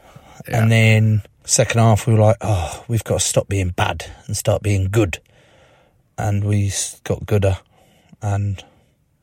And 0.46 0.70
then 0.70 1.22
second 1.44 1.80
half, 1.80 2.06
we 2.06 2.14
were 2.14 2.20
like, 2.20 2.36
oh, 2.40 2.84
we've 2.88 3.04
got 3.04 3.20
to 3.20 3.24
stop 3.24 3.48
being 3.48 3.68
bad 3.68 4.10
and 4.26 4.36
start 4.36 4.62
being 4.62 4.86
good. 4.90 5.20
And 6.18 6.44
we 6.44 6.72
got 7.04 7.26
gooder 7.26 7.58
and 8.20 8.62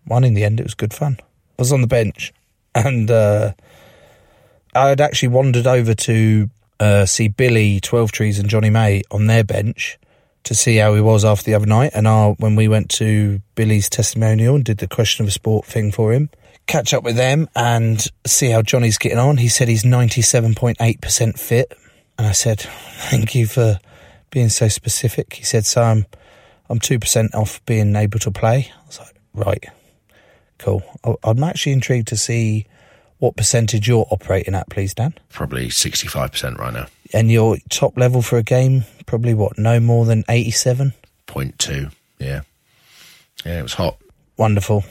won 0.07 0.23
in 0.23 0.33
the 0.33 0.45
end. 0.45 0.59
It 0.59 0.63
was 0.63 0.73
good 0.73 0.93
fun. 0.93 1.17
I 1.19 1.61
was 1.61 1.73
on 1.73 1.81
the 1.81 1.87
bench 1.87 2.33
and 2.75 3.09
uh, 3.09 3.53
I 4.73 4.89
had 4.89 5.01
actually 5.01 5.29
wandered 5.29 5.67
over 5.67 5.93
to 5.93 6.49
uh, 6.79 7.05
see 7.05 7.27
Billy, 7.27 7.79
Twelvetrees, 7.79 8.39
and 8.39 8.49
Johnny 8.49 8.69
May 8.69 9.03
on 9.11 9.27
their 9.27 9.43
bench 9.43 9.99
to 10.43 10.55
see 10.55 10.77
how 10.77 10.95
he 10.95 11.01
was 11.01 11.23
after 11.23 11.45
the 11.45 11.53
other 11.53 11.67
night. 11.67 11.91
And 11.93 12.07
our, 12.07 12.33
when 12.33 12.55
we 12.55 12.67
went 12.67 12.89
to 12.91 13.41
Billy's 13.55 13.89
testimonial 13.89 14.55
and 14.55 14.65
did 14.65 14.79
the 14.79 14.87
question 14.87 15.23
of 15.23 15.29
a 15.29 15.31
sport 15.31 15.65
thing 15.65 15.91
for 15.91 16.11
him, 16.13 16.29
catch 16.67 16.93
up 16.93 17.03
with 17.03 17.15
them 17.15 17.47
and 17.55 18.03
see 18.25 18.49
how 18.49 18.61
Johnny's 18.61 18.97
getting 18.97 19.19
on. 19.19 19.37
He 19.37 19.49
said 19.49 19.67
he's 19.67 19.83
97.8% 19.83 21.39
fit. 21.39 21.77
And 22.17 22.27
I 22.27 22.31
said, 22.31 22.61
thank 22.61 23.35
you 23.35 23.45
for 23.45 23.79
being 24.31 24.49
so 24.49 24.67
specific. 24.67 25.33
He 25.33 25.43
said, 25.43 25.65
so 25.65 25.83
I'm, 25.83 26.05
I'm 26.69 26.79
2% 26.79 27.35
off 27.35 27.63
being 27.65 27.95
able 27.95 28.19
to 28.19 28.31
play. 28.31 28.71
I 28.75 28.87
was 28.87 28.99
like, 28.99 29.15
right, 29.33 29.65
cool. 30.61 30.83
I'm 31.23 31.43
actually 31.43 31.73
intrigued 31.73 32.07
to 32.09 32.17
see 32.17 32.65
what 33.19 33.35
percentage 33.35 33.87
you're 33.87 34.07
operating 34.09 34.55
at, 34.55 34.69
please, 34.69 34.93
Dan. 34.93 35.13
Probably 35.29 35.67
65% 35.67 36.57
right 36.57 36.73
now. 36.73 36.87
And 37.13 37.29
your 37.29 37.57
top 37.69 37.97
level 37.97 38.21
for 38.21 38.37
a 38.37 38.43
game, 38.43 38.85
probably 39.05 39.33
what, 39.33 39.57
no 39.57 39.79
more 39.79 40.05
than 40.05 40.23
87? 40.29 40.93
Point 41.27 41.59
two. 41.59 41.89
Yeah. 42.19 42.41
Yeah, 43.45 43.59
it 43.59 43.63
was 43.63 43.73
hot. 43.73 43.97
Wonderful. 44.37 44.83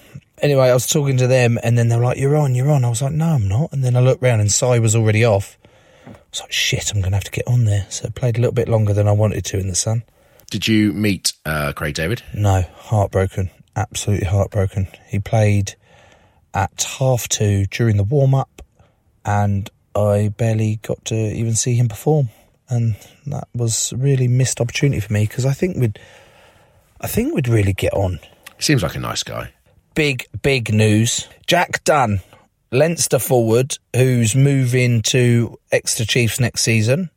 Anyway, 0.42 0.68
I 0.68 0.74
was 0.74 0.86
talking 0.86 1.16
to 1.18 1.26
them, 1.26 1.58
and 1.62 1.76
then 1.76 1.88
they 1.88 1.96
were 1.96 2.04
like, 2.04 2.18
"You're 2.18 2.36
on, 2.36 2.54
you're 2.54 2.70
on." 2.70 2.84
I 2.84 2.88
was 2.88 3.02
like, 3.02 3.12
"No, 3.12 3.26
I'm 3.26 3.46
not." 3.46 3.72
And 3.72 3.84
then 3.84 3.94
I 3.94 4.00
looked 4.00 4.22
round, 4.22 4.40
and 4.40 4.50
Sai 4.50 4.78
was 4.78 4.96
already 4.96 5.24
off. 5.24 5.58
I 6.06 6.12
was 6.30 6.40
like, 6.40 6.52
"Shit, 6.52 6.90
I'm 6.90 7.00
going 7.00 7.12
to 7.12 7.16
have 7.16 7.24
to 7.24 7.30
get 7.30 7.46
on 7.46 7.64
there." 7.64 7.86
So 7.90 8.06
I 8.06 8.10
played 8.10 8.38
a 8.38 8.40
little 8.40 8.54
bit 8.54 8.68
longer 8.68 8.94
than 8.94 9.06
I 9.06 9.12
wanted 9.12 9.44
to 9.46 9.58
in 9.58 9.68
the 9.68 9.74
sun. 9.74 10.02
Did 10.50 10.66
you 10.66 10.92
meet 10.92 11.34
uh, 11.44 11.72
Craig 11.74 11.94
David? 11.94 12.22
No, 12.32 12.64
heartbroken, 12.76 13.50
absolutely 13.80 14.26
heartbroken. 14.26 14.86
He 15.08 15.18
played 15.18 15.74
at 16.54 16.86
half 16.98 17.28
two 17.28 17.66
during 17.66 17.96
the 17.96 18.04
warm 18.04 18.34
up, 18.34 18.62
and 19.24 19.68
I 19.94 20.28
barely 20.36 20.76
got 20.82 21.04
to 21.06 21.14
even 21.14 21.54
see 21.54 21.74
him 21.74 21.88
perform, 21.88 22.28
and 22.68 22.94
that 23.26 23.48
was 23.54 23.92
really 23.96 24.28
missed 24.28 24.60
opportunity 24.60 25.00
for 25.00 25.12
me 25.12 25.24
because 25.24 25.46
I 25.46 25.52
think 25.52 25.76
we'd, 25.78 25.98
I 27.00 27.06
think 27.06 27.34
we'd 27.34 27.48
really 27.48 27.72
get 27.72 27.92
on. 27.94 28.20
He 28.56 28.62
seems 28.62 28.82
like 28.82 28.94
a 28.94 29.00
nice 29.00 29.22
guy. 29.22 29.52
big, 29.94 30.26
big 30.42 30.72
news. 30.72 31.28
Jack 31.46 31.84
Dunne, 31.84 32.20
Leinster 32.72 33.18
forward, 33.18 33.76
who's 33.94 34.34
moving 34.34 35.02
to 35.02 35.58
Exeter 35.72 36.04
Chiefs 36.04 36.40
next 36.40 36.62
season. 36.62 37.10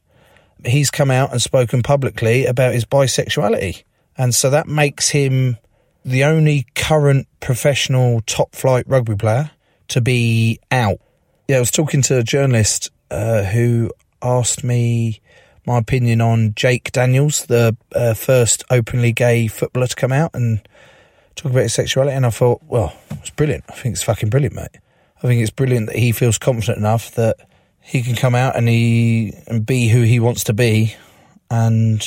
He's 0.66 0.90
come 0.90 1.12
out 1.12 1.32
and 1.32 1.42
spoken 1.42 1.84
publicly 1.84 2.46
about 2.46 2.74
his 2.74 2.86
bisexuality. 2.86 3.84
And 4.18 4.34
so 4.34 4.50
that 4.50 4.68
makes 4.68 5.10
him 5.10 5.58
the 6.06 6.24
only 6.24 6.68
current 6.76 7.28
professional 7.40 8.22
top 8.22 8.56
flight 8.56 8.86
rugby 8.88 9.16
player 9.16 9.52
to 9.90 10.02
be 10.02 10.60
out. 10.72 11.00
Yeah, 11.48 11.58
I 11.58 11.60
was 11.60 11.72
talking 11.72 12.02
to 12.04 12.18
a 12.18 12.24
journalist 12.24 12.90
uh, 13.12 13.44
who 13.44 13.92
asked 14.22 14.64
me 14.64 15.22
my 15.66 15.78
opinion 15.78 16.22
on 16.22 16.54
Jake 16.56 16.92
Daniels, 16.92 17.46
the 17.46 17.76
uh, 17.96 18.14
first 18.14 18.64
openly 18.70 19.14
gay 19.14 19.48
footballer 19.48 19.88
to 19.88 19.96
come 19.96 20.12
out 20.12 20.32
and 20.34 20.68
talk 21.36 21.52
about 21.52 21.64
his 21.64 21.74
sexuality, 21.74 22.16
and 22.16 22.26
I 22.26 22.30
thought, 22.30 22.62
well, 22.68 22.94
it's 23.12 23.30
brilliant. 23.30 23.64
I 23.70 23.74
think 23.74 23.94
it's 23.94 24.04
fucking 24.04 24.30
brilliant, 24.30 24.56
mate. 24.56 24.78
I 25.18 25.22
think 25.28 25.42
it's 25.42 25.52
brilliant 25.52 25.88
that 25.88 25.96
he 25.96 26.12
feels 26.12 26.38
confident 26.38 26.78
enough 26.78 27.12
that 27.12 27.38
he 27.80 28.02
can 28.02 28.16
come 28.16 28.36
out 28.36 28.56
and 28.56 28.68
he 28.68 29.34
and 29.48 29.66
be 29.66 29.88
who 29.88 30.02
he 30.02 30.20
wants 30.20 30.44
to 30.46 30.54
be, 30.54 30.96
and 31.50 32.06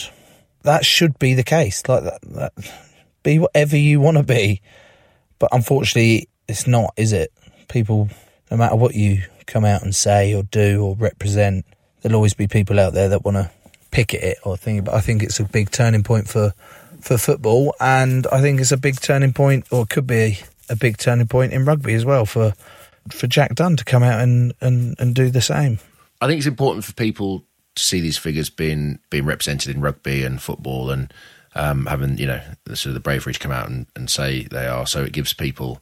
that 0.62 0.84
should 0.84 1.18
be 1.18 1.34
the 1.34 1.44
case. 1.44 1.82
Like 1.88 2.04
that, 2.04 2.20
that 2.22 2.52
be 3.26 3.38
whatever 3.40 3.76
you 3.76 4.00
want 4.00 4.16
to 4.16 4.22
be. 4.22 4.62
But 5.38 5.50
unfortunately, 5.52 6.28
it's 6.48 6.66
not, 6.66 6.94
is 6.96 7.12
it? 7.12 7.32
People, 7.68 8.08
no 8.50 8.56
matter 8.56 8.76
what 8.76 8.94
you 8.94 9.24
come 9.46 9.64
out 9.64 9.82
and 9.82 9.94
say 9.94 10.32
or 10.32 10.44
do 10.44 10.84
or 10.84 10.94
represent, 10.94 11.66
there'll 12.00 12.16
always 12.16 12.34
be 12.34 12.46
people 12.46 12.78
out 12.78 12.92
there 12.92 13.08
that 13.08 13.24
want 13.24 13.36
to 13.36 13.50
pick 13.90 14.14
at 14.14 14.22
it 14.22 14.38
or 14.44 14.56
think. 14.56 14.84
But 14.84 14.94
I 14.94 15.00
think 15.00 15.24
it's 15.24 15.40
a 15.40 15.44
big 15.44 15.70
turning 15.70 16.04
point 16.04 16.28
for 16.28 16.54
for 17.00 17.18
football, 17.18 17.74
and 17.78 18.26
I 18.32 18.40
think 18.40 18.60
it's 18.60 18.72
a 18.72 18.76
big 18.76 19.00
turning 19.00 19.32
point, 19.32 19.66
or 19.70 19.86
could 19.86 20.06
be 20.06 20.38
a 20.68 20.74
big 20.74 20.96
turning 20.96 21.28
point 21.28 21.52
in 21.52 21.64
rugby 21.64 21.94
as 21.94 22.04
well 22.04 22.26
for 22.26 22.54
for 23.10 23.26
Jack 23.26 23.54
Dunne 23.54 23.76
to 23.76 23.84
come 23.84 24.02
out 24.02 24.20
and 24.20 24.54
and, 24.60 24.96
and 24.98 25.14
do 25.14 25.30
the 25.30 25.40
same. 25.40 25.78
I 26.20 26.26
think 26.26 26.38
it's 26.38 26.46
important 26.46 26.84
for 26.84 26.94
people 26.94 27.44
to 27.74 27.82
see 27.82 28.00
these 28.00 28.18
figures 28.18 28.50
being 28.50 28.98
being 29.10 29.24
represented 29.24 29.74
in 29.74 29.82
rugby 29.82 30.24
and 30.24 30.40
football 30.40 30.90
and 30.90 31.12
um, 31.56 31.86
having 31.86 32.18
you 32.18 32.26
know 32.26 32.40
the, 32.64 32.76
sort 32.76 32.90
of 32.90 32.94
the 32.94 33.00
bravery 33.00 33.32
to 33.32 33.38
come 33.38 33.52
out 33.52 33.68
and, 33.68 33.86
and 33.96 34.08
say 34.08 34.44
they 34.44 34.66
are. 34.66 34.86
So 34.86 35.02
it 35.02 35.12
gives 35.12 35.32
people, 35.32 35.80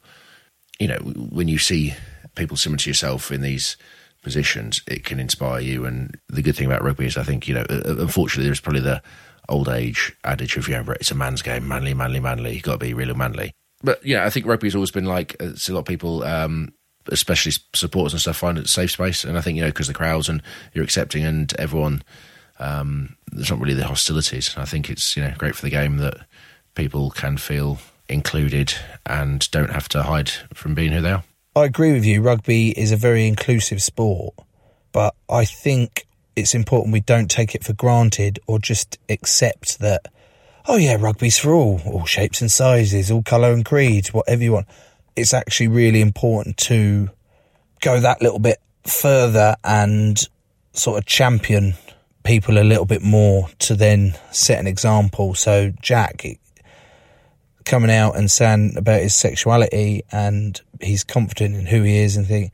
you 0.78 0.88
know, 0.88 0.99
when 0.99 1.49
you 1.49 1.59
see 1.59 1.95
people 2.35 2.57
similar 2.57 2.78
to 2.78 2.90
yourself 2.90 3.31
in 3.31 3.43
these 3.43 3.76
positions, 4.23 4.81
it 4.87 5.04
can 5.04 5.21
inspire 5.21 5.61
you. 5.61 5.85
And 5.85 6.19
the 6.28 6.43
good 6.43 6.57
thing 6.57 6.66
about 6.66 6.83
rugby 6.83 7.07
is, 7.07 7.16
I 7.16 7.25
think 7.25 7.47
you 7.49 7.54
know, 7.54 7.66
uh, 7.69 7.97
unfortunately, 7.99 8.47
there's 8.47 8.61
probably 8.61 8.81
the 8.81 9.02
old 9.49 9.69
age 9.69 10.16
adage 10.25 10.57
of 10.57 10.69
you 10.69 10.75
know, 10.75 10.93
it's 10.93 11.11
a 11.11 11.14
man's 11.14 11.43
game, 11.43 11.69
manly, 11.69 11.93
manly, 11.93 12.21
manly. 12.21 12.54
You 12.54 12.62
got 12.62 12.73
to 12.73 12.78
be 12.78 12.95
really 12.95 13.14
manly. 13.14 13.52
But 13.83 14.04
yeah, 14.04 14.25
I 14.25 14.31
think 14.31 14.47
rugby's 14.47 14.75
always 14.75 14.90
been 14.90 15.04
like 15.04 15.37
uh, 15.40 15.49
it's 15.49 15.69
a 15.69 15.73
lot 15.73 15.81
of 15.81 15.87
people 15.87 16.23
um, 16.23 16.73
especially 17.09 17.52
supporters 17.75 18.12
and 18.12 18.21
stuff, 18.21 18.37
find 18.37 18.59
it 18.59 18.66
a 18.66 18.69
safe 18.69 18.93
space. 18.93 19.25
And 19.25 19.37
I 19.37 19.40
think 19.40 19.57
you 19.57 19.62
know 19.62 19.69
because 19.69 19.88
the 19.88 19.95
crowds 19.95 20.28
and 20.28 20.43
you're 20.73 20.85
accepting 20.85 21.25
and 21.25 21.52
everyone, 21.59 22.02
um, 22.59 23.17
there's 23.33 23.51
not 23.51 23.61
really 23.61 23.75
the 23.75 23.87
hostilities. 23.87 24.55
I 24.57 24.65
think 24.65 24.91
it's 24.91 25.17
you 25.17 25.23
know 25.23 25.35
great 25.37 25.57
for 25.57 25.63
the 25.63 25.71
game 25.71 25.99
that 25.99 26.19
people 26.75 27.11
can 27.11 27.37
feel 27.37 27.79
included 28.09 28.75
and 29.07 29.51
don't 29.51 29.71
have 29.71 29.89
to 29.91 30.03
hide 30.03 30.31
from 30.53 30.75
being 30.75 30.93
who 30.93 31.01
they 31.01 31.13
are. 31.13 31.25
I 31.57 31.65
agree 31.65 31.93
with 31.93 32.05
you. 32.05 32.21
Rugby 32.21 32.71
is 32.71 32.93
a 32.93 32.97
very 32.97 33.27
inclusive 33.27 33.83
sport, 33.83 34.35
but 34.93 35.15
I 35.31 35.45
think 35.45 36.07
it's 36.37 36.55
important 36.55 36.93
we 36.93 37.01
don't 37.01 37.31
take 37.31 37.55
it 37.55 37.65
for 37.65 37.73
granted 37.73 38.41
or 38.47 38.59
just 38.59 38.99
accept 39.09 39.79
that, 39.79 40.09
oh 40.67 40.77
yeah, 40.77 40.97
rugby's 40.99 41.39
for 41.39 41.53
all, 41.53 41.81
all 41.87 42.07
shapes 42.07 42.41
and 42.41 42.51
sizes, 42.51 43.11
all 43.11 43.23
colour 43.23 43.53
and 43.53 43.65
creeds, 43.65 44.13
whatever 44.13 44.43
you 44.43 44.53
want. 44.53 44.67
It's 45.15 45.33
actually 45.33 45.69
really 45.69 46.01
important 46.01 46.57
to 46.59 47.11
go 47.81 48.01
that 48.01 48.21
little 48.21 48.41
bit 48.41 48.59
further 48.85 49.55
and 49.63 50.21
sort 50.73 50.99
of 50.99 51.07
champion 51.07 51.75
people 52.25 52.59
a 52.59 52.64
little 52.64 52.87
bit 52.87 53.02
more 53.02 53.49
to 53.61 53.75
then 53.75 54.14
set 54.33 54.59
an 54.59 54.66
example. 54.66 55.35
So 55.35 55.73
Jack 55.81 56.25
coming 57.64 57.90
out 57.90 58.16
and 58.16 58.31
saying 58.31 58.76
about 58.76 59.00
his 59.00 59.14
sexuality 59.14 60.02
and 60.12 60.61
he's 60.81 61.04
confident 61.04 61.54
in 61.54 61.66
who 61.66 61.83
he 61.83 61.99
is 61.99 62.16
and 62.16 62.26
think 62.26 62.52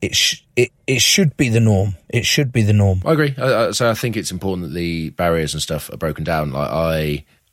it 0.00 0.14
sh- 0.14 0.42
it 0.56 0.70
it 0.86 1.00
should 1.00 1.36
be 1.36 1.48
the 1.48 1.60
norm. 1.60 1.96
It 2.08 2.24
should 2.24 2.52
be 2.52 2.62
the 2.62 2.72
norm. 2.72 3.02
I 3.04 3.12
agree. 3.12 3.34
Uh, 3.36 3.72
so 3.72 3.90
I 3.90 3.94
think 3.94 4.16
it's 4.16 4.30
important 4.30 4.68
that 4.68 4.74
the 4.74 5.10
barriers 5.10 5.54
and 5.54 5.62
stuff 5.62 5.92
are 5.92 5.96
broken 5.96 6.24
down. 6.24 6.52
Like 6.52 6.70
I, 6.70 6.98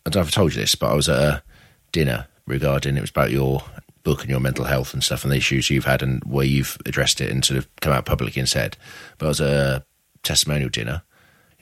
I 0.05 0.10
don't 0.10 0.15
know 0.15 0.22
if 0.22 0.27
I 0.27 0.31
told 0.31 0.53
you 0.53 0.62
this, 0.62 0.75
but 0.75 0.91
I 0.91 0.93
was 0.93 1.10
at 1.10 1.19
a 1.19 1.43
dinner 1.91 2.27
regarding 2.45 2.98
it 2.98 3.01
was 3.01 3.10
about 3.10 3.31
your 3.31 3.63
book 4.03 4.22
and 4.22 4.29
your 4.29 4.39
mental 4.39 4.65
health 4.65 4.93
and 4.93 5.03
stuff 5.03 5.24
and 5.24 5.31
the 5.31 5.38
issues 5.38 5.72
you've 5.72 5.86
had 5.86 6.03
and 6.03 6.24
where 6.24 6.45
you've 6.45 6.77
addressed 6.86 7.19
it 7.19 7.31
and 7.31 7.43
sort 7.43 7.57
of 7.57 7.67
come 7.77 7.91
out 7.91 8.05
publicly 8.05 8.39
and 8.39 8.50
said. 8.50 8.77
But 9.17 9.25
I 9.25 9.29
was 9.29 9.41
a 9.41 9.86
testimonial 10.22 10.69
dinner. 10.69 11.01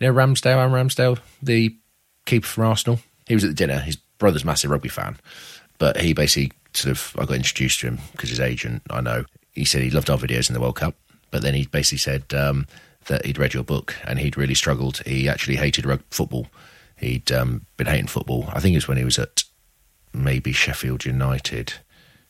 You 0.03 0.11
know 0.11 0.19
Ramsdale, 0.19 0.57
Aaron 0.57 0.73
Ramsdale, 0.73 1.17
the 1.41 1.77
keeper 2.25 2.45
from 2.45 2.65
Arsenal. 2.65 2.99
He 3.25 3.35
was 3.35 3.45
at 3.45 3.51
the 3.51 3.53
dinner. 3.53 3.79
His 3.79 3.95
brother's 3.95 4.43
massive 4.43 4.69
rugby 4.69 4.89
fan, 4.89 5.15
but 5.77 5.95
he 5.95 6.11
basically 6.11 6.51
sort 6.73 6.91
of 6.91 7.15
I 7.17 7.23
got 7.23 7.37
introduced 7.37 7.79
to 7.79 7.87
him 7.87 7.99
because 8.11 8.29
his 8.29 8.41
agent 8.41 8.81
I 8.89 8.99
know 8.99 9.23
he 9.53 9.63
said 9.63 9.81
he 9.81 9.89
loved 9.89 10.09
our 10.09 10.17
videos 10.17 10.49
in 10.49 10.55
the 10.55 10.59
World 10.59 10.75
Cup, 10.75 10.95
but 11.31 11.41
then 11.41 11.53
he 11.53 11.67
basically 11.67 11.99
said 11.99 12.33
um, 12.33 12.67
that 13.05 13.25
he'd 13.25 13.37
read 13.37 13.53
your 13.53 13.63
book 13.63 13.95
and 14.03 14.19
he'd 14.19 14.35
really 14.35 14.55
struggled. 14.55 14.97
He 15.05 15.29
actually 15.29 15.55
hated 15.55 15.85
rugby 15.85 16.03
football. 16.09 16.47
He'd 16.97 17.31
um, 17.31 17.65
been 17.77 17.87
hating 17.87 18.07
football. 18.07 18.49
I 18.51 18.59
think 18.59 18.73
it 18.73 18.79
was 18.79 18.89
when 18.89 18.97
he 18.97 19.05
was 19.05 19.17
at 19.17 19.45
maybe 20.11 20.51
Sheffield 20.51 21.05
United. 21.05 21.75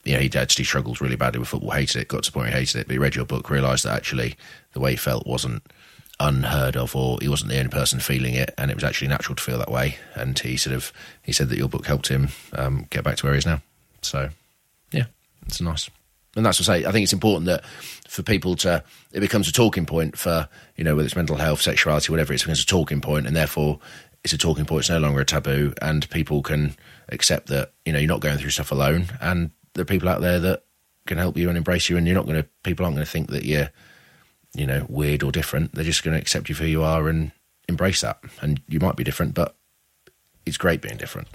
Yeah, 0.04 0.20
he'd 0.20 0.36
actually 0.36 0.66
struggled 0.66 1.00
really 1.00 1.16
badly 1.16 1.40
with 1.40 1.48
football, 1.48 1.72
hated 1.72 2.02
it, 2.02 2.06
got 2.08 2.22
to 2.22 2.30
the 2.30 2.34
point 2.34 2.50
he 2.50 2.54
hated 2.54 2.82
it. 2.82 2.86
But 2.86 2.92
he 2.92 2.98
read 2.98 3.16
your 3.16 3.24
book, 3.24 3.50
realised 3.50 3.84
that 3.84 3.96
actually 3.96 4.36
the 4.74 4.80
way 4.80 4.92
he 4.92 4.96
felt 4.96 5.26
wasn't 5.26 5.64
unheard 6.20 6.76
of 6.76 6.94
or 6.94 7.18
he 7.20 7.28
wasn't 7.28 7.50
the 7.50 7.58
only 7.58 7.70
person 7.70 7.98
feeling 7.98 8.34
it 8.34 8.54
and 8.56 8.70
it 8.70 8.74
was 8.74 8.84
actually 8.84 9.08
natural 9.08 9.34
to 9.34 9.42
feel 9.42 9.58
that 9.58 9.70
way 9.70 9.96
and 10.14 10.38
he 10.38 10.56
sort 10.56 10.74
of 10.74 10.92
he 11.22 11.32
said 11.32 11.48
that 11.48 11.58
your 11.58 11.68
book 11.68 11.86
helped 11.86 12.06
him 12.06 12.28
um, 12.52 12.86
get 12.90 13.02
back 13.02 13.16
to 13.16 13.26
where 13.26 13.34
he 13.34 13.38
is 13.38 13.46
now 13.46 13.60
so 14.00 14.28
yeah 14.92 15.06
it's 15.46 15.60
nice 15.60 15.90
and 16.36 16.44
that's 16.44 16.60
what 16.60 16.68
I 16.68 16.80
say. 16.80 16.86
I 16.86 16.92
think 16.92 17.04
it's 17.04 17.12
important 17.12 17.46
that 17.46 17.64
for 18.08 18.22
people 18.22 18.56
to 18.56 18.82
it 19.12 19.20
becomes 19.20 19.48
a 19.48 19.52
talking 19.52 19.86
point 19.86 20.18
for 20.18 20.48
you 20.76 20.84
know 20.84 20.96
whether 20.96 21.06
it's 21.06 21.16
mental 21.16 21.36
health, 21.36 21.60
sexuality, 21.62 22.10
whatever. 22.10 22.32
It 22.32 22.40
becomes 22.40 22.62
a 22.62 22.66
talking 22.66 23.00
point, 23.00 23.26
and 23.26 23.36
therefore 23.36 23.78
it's 24.24 24.32
a 24.32 24.38
talking 24.38 24.64
point. 24.64 24.80
It's 24.80 24.90
no 24.90 24.98
longer 24.98 25.20
a 25.20 25.24
taboo, 25.24 25.74
and 25.80 26.08
people 26.10 26.42
can 26.42 26.74
accept 27.08 27.48
that 27.48 27.72
you 27.84 27.92
know 27.92 27.98
you're 27.98 28.08
not 28.08 28.20
going 28.20 28.38
through 28.38 28.50
stuff 28.50 28.72
alone, 28.72 29.06
and 29.20 29.50
there 29.74 29.82
are 29.82 29.86
people 29.86 30.08
out 30.08 30.20
there 30.20 30.40
that 30.40 30.64
can 31.06 31.18
help 31.18 31.36
you 31.36 31.48
and 31.48 31.56
embrace 31.56 31.88
you, 31.88 31.96
and 31.96 32.06
you're 32.06 32.16
not 32.16 32.26
going 32.26 32.42
to 32.42 32.48
people 32.62 32.84
aren't 32.84 32.96
going 32.96 33.06
to 33.06 33.10
think 33.10 33.30
that 33.30 33.44
you're 33.44 33.70
you 34.54 34.66
know 34.66 34.86
weird 34.88 35.22
or 35.22 35.32
different. 35.32 35.72
They're 35.72 35.84
just 35.84 36.02
going 36.02 36.14
to 36.14 36.20
accept 36.20 36.48
you 36.48 36.54
for 36.54 36.64
who 36.64 36.70
you 36.70 36.82
are 36.82 37.08
and 37.08 37.32
embrace 37.68 38.00
that. 38.02 38.18
And 38.40 38.60
you 38.68 38.80
might 38.80 38.96
be 38.96 39.04
different, 39.04 39.34
but 39.34 39.56
it's 40.46 40.56
great 40.56 40.80
being 40.80 40.96
different. 40.96 41.28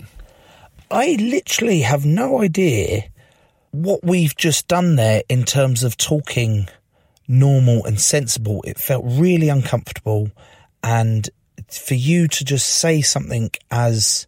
I 0.91 1.17
literally 1.19 1.81
have 1.81 2.05
no 2.05 2.41
idea 2.41 3.03
what 3.71 4.03
we've 4.03 4.35
just 4.35 4.67
done 4.67 4.95
there 4.95 5.23
in 5.29 5.43
terms 5.43 5.83
of 5.83 5.97
talking 5.97 6.67
normal 7.27 7.85
and 7.85 7.99
sensible, 7.99 8.63
it 8.65 8.79
felt 8.79 9.05
really 9.05 9.49
uncomfortable. 9.49 10.31
And 10.81 11.29
for 11.69 11.93
you 11.93 12.27
to 12.27 12.43
just 12.43 12.65
say 12.65 13.01
something 13.01 13.51
as 13.69 14.25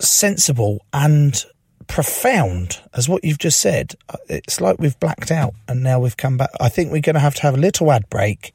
sensible 0.00 0.84
and 0.92 1.44
profound 1.90 2.80
as 2.94 3.08
what 3.08 3.24
you've 3.24 3.38
just 3.38 3.60
said, 3.60 3.94
uh, 4.08 4.16
it's 4.28 4.60
like 4.60 4.78
we've 4.78 4.98
blacked 5.00 5.30
out 5.30 5.54
and 5.68 5.82
now 5.82 5.98
we've 5.98 6.16
come 6.16 6.36
back. 6.36 6.50
I 6.60 6.68
think 6.68 6.92
we're 6.92 7.00
going 7.00 7.14
to 7.14 7.20
have 7.20 7.34
to 7.36 7.42
have 7.42 7.54
a 7.54 7.58
little 7.58 7.90
ad 7.90 8.08
break 8.08 8.52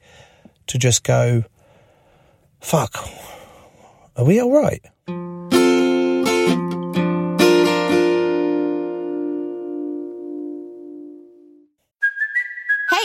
to 0.68 0.78
just 0.78 1.04
go, 1.04 1.44
fuck, 2.60 3.08
are 4.16 4.24
we 4.24 4.40
all 4.40 4.52
right? 4.52 4.82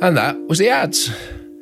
And 0.00 0.16
that 0.16 0.40
was 0.48 0.58
the 0.58 0.70
ads. 0.70 1.10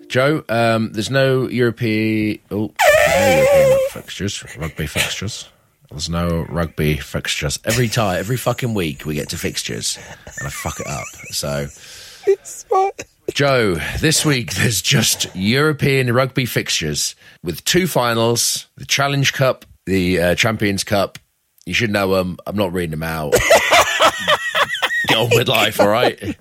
Joe, 0.07 0.44
um, 0.48 0.92
there's 0.92 1.11
no 1.11 1.48
European, 1.48 2.38
oh, 2.51 2.72
no 3.09 3.37
European 3.37 3.79
fixtures, 3.90 4.44
rugby 4.57 4.87
fixtures. 4.87 5.48
There's 5.90 6.09
no 6.09 6.46
rugby 6.48 6.98
fixtures. 6.98 7.59
Every 7.64 7.88
time, 7.88 8.18
every 8.18 8.37
fucking 8.37 8.74
week, 8.74 9.05
we 9.05 9.14
get 9.14 9.31
to 9.31 9.37
fixtures, 9.37 9.98
and 10.38 10.46
I 10.46 10.51
fuck 10.51 10.79
it 10.79 10.87
up. 10.87 11.07
So, 11.31 11.66
it's 12.27 12.64
what? 12.68 13.05
Joe, 13.35 13.74
this 14.01 14.24
week 14.24 14.55
there's 14.55 14.81
just 14.81 15.35
European 15.35 16.12
rugby 16.12 16.46
fixtures 16.46 17.16
with 17.42 17.64
two 17.64 17.87
finals: 17.87 18.68
the 18.77 18.87
Challenge 18.87 19.33
Cup, 19.33 19.64
the 19.87 20.20
uh, 20.20 20.35
Champions 20.37 20.85
Cup. 20.85 21.18
You 21.66 21.74
should 21.74 21.90
know 21.90 22.14
them. 22.14 22.38
I'm 22.46 22.57
not 22.57 22.72
reading 22.72 22.92
them 22.92 23.03
out. 23.03 23.33
Get 25.09 25.18
on 25.18 25.29
with 25.31 25.48
life, 25.48 25.81
all 25.81 25.88
right? 25.88 26.37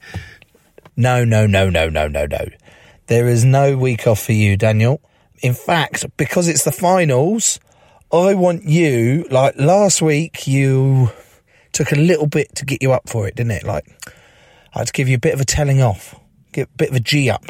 No, 1.00 1.24
no, 1.24 1.46
no, 1.46 1.70
no, 1.70 1.90
no, 1.90 2.08
no, 2.08 2.26
no. 2.26 2.46
There 3.06 3.28
is 3.28 3.46
no 3.46 3.78
week 3.78 4.08
off 4.08 4.24
for 4.24 4.32
you, 4.32 4.58
Daniel. 4.58 5.00
In 5.44 5.54
fact, 5.54 6.06
because 6.18 6.48
it's 6.48 6.64
the 6.64 6.72
finals, 6.72 7.60
I 8.12 8.34
want 8.34 8.64
you, 8.64 9.28
like 9.30 9.56
last 9.58 10.02
week, 10.02 10.48
you 10.48 11.12
took 11.72 11.92
a 11.92 11.96
little 11.96 12.26
bit 12.26 12.56
to 12.56 12.66
get 12.66 12.82
you 12.82 12.94
up 12.94 13.08
for 13.08 13.28
it, 13.28 13.36
didn't 13.36 13.52
it? 13.52 13.64
Like, 13.64 13.86
I 14.74 14.80
had 14.80 14.88
to 14.88 14.94
give 14.94 15.08
you 15.08 15.18
a 15.18 15.20
bit 15.20 15.36
of 15.36 15.40
a 15.40 15.46
telling 15.46 15.84
off, 15.84 16.20
get 16.52 16.68
a 16.68 16.78
bit 16.78 16.90
of 16.90 16.96
a 16.96 17.00
G 17.00 17.30
up. 17.30 17.46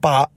But 0.00 0.30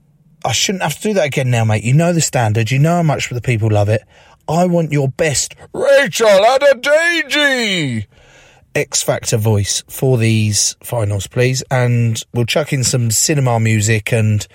I 0.44 0.54
shouldn't 0.54 0.82
have 0.82 0.96
to 0.96 1.02
do 1.02 1.14
that 1.14 1.28
again 1.28 1.52
now, 1.52 1.66
mate. 1.66 1.84
You 1.84 1.94
know 1.94 2.14
the 2.14 2.22
standard, 2.22 2.72
you 2.72 2.80
know 2.80 2.96
how 2.96 3.04
much 3.04 3.30
the 3.30 3.42
people 3.42 3.70
love 3.70 3.90
it. 3.90 4.02
I 4.48 4.66
want 4.66 4.92
your 4.92 5.08
best 5.08 5.56
Rachel 5.72 6.28
Adedeji 6.28 8.08
X 8.76 9.02
Factor 9.02 9.38
voice 9.38 9.84
for 9.88 10.18
these 10.18 10.76
finals, 10.82 11.28
please. 11.28 11.64
And 11.70 12.24
we'll 12.34 12.46
chuck 12.46 12.74
in 12.74 12.84
some 12.84 13.12
cinema 13.12 13.60
music 13.60 14.12
and 14.12 14.46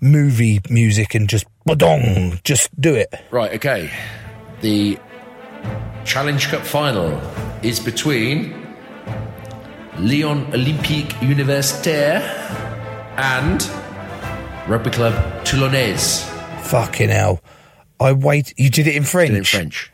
movie 0.00 0.60
music 0.68 1.14
and 1.14 1.28
just 1.28 1.46
badong, 1.66 2.42
just 2.42 2.68
do 2.80 2.94
it. 2.94 3.14
Right, 3.30 3.52
okay. 3.54 3.90
The 4.60 4.98
Challenge 6.04 6.46
Cup 6.48 6.62
final 6.62 7.20
is 7.62 7.78
between 7.78 8.52
Lyon 9.98 10.46
Olympique 10.52 11.12
Universitaire 11.20 12.22
and 13.16 13.62
Rugby 14.68 14.90
Club 14.90 15.14
Toulonnais. 15.44 16.28
Fucking 16.62 17.08
hell. 17.08 17.40
I 18.00 18.12
wait. 18.12 18.54
You 18.56 18.70
did 18.70 18.86
it 18.86 18.96
in 18.96 19.04
French? 19.04 19.28
Did 19.28 19.36
it 19.36 19.38
in 19.38 19.44
French. 19.44 19.92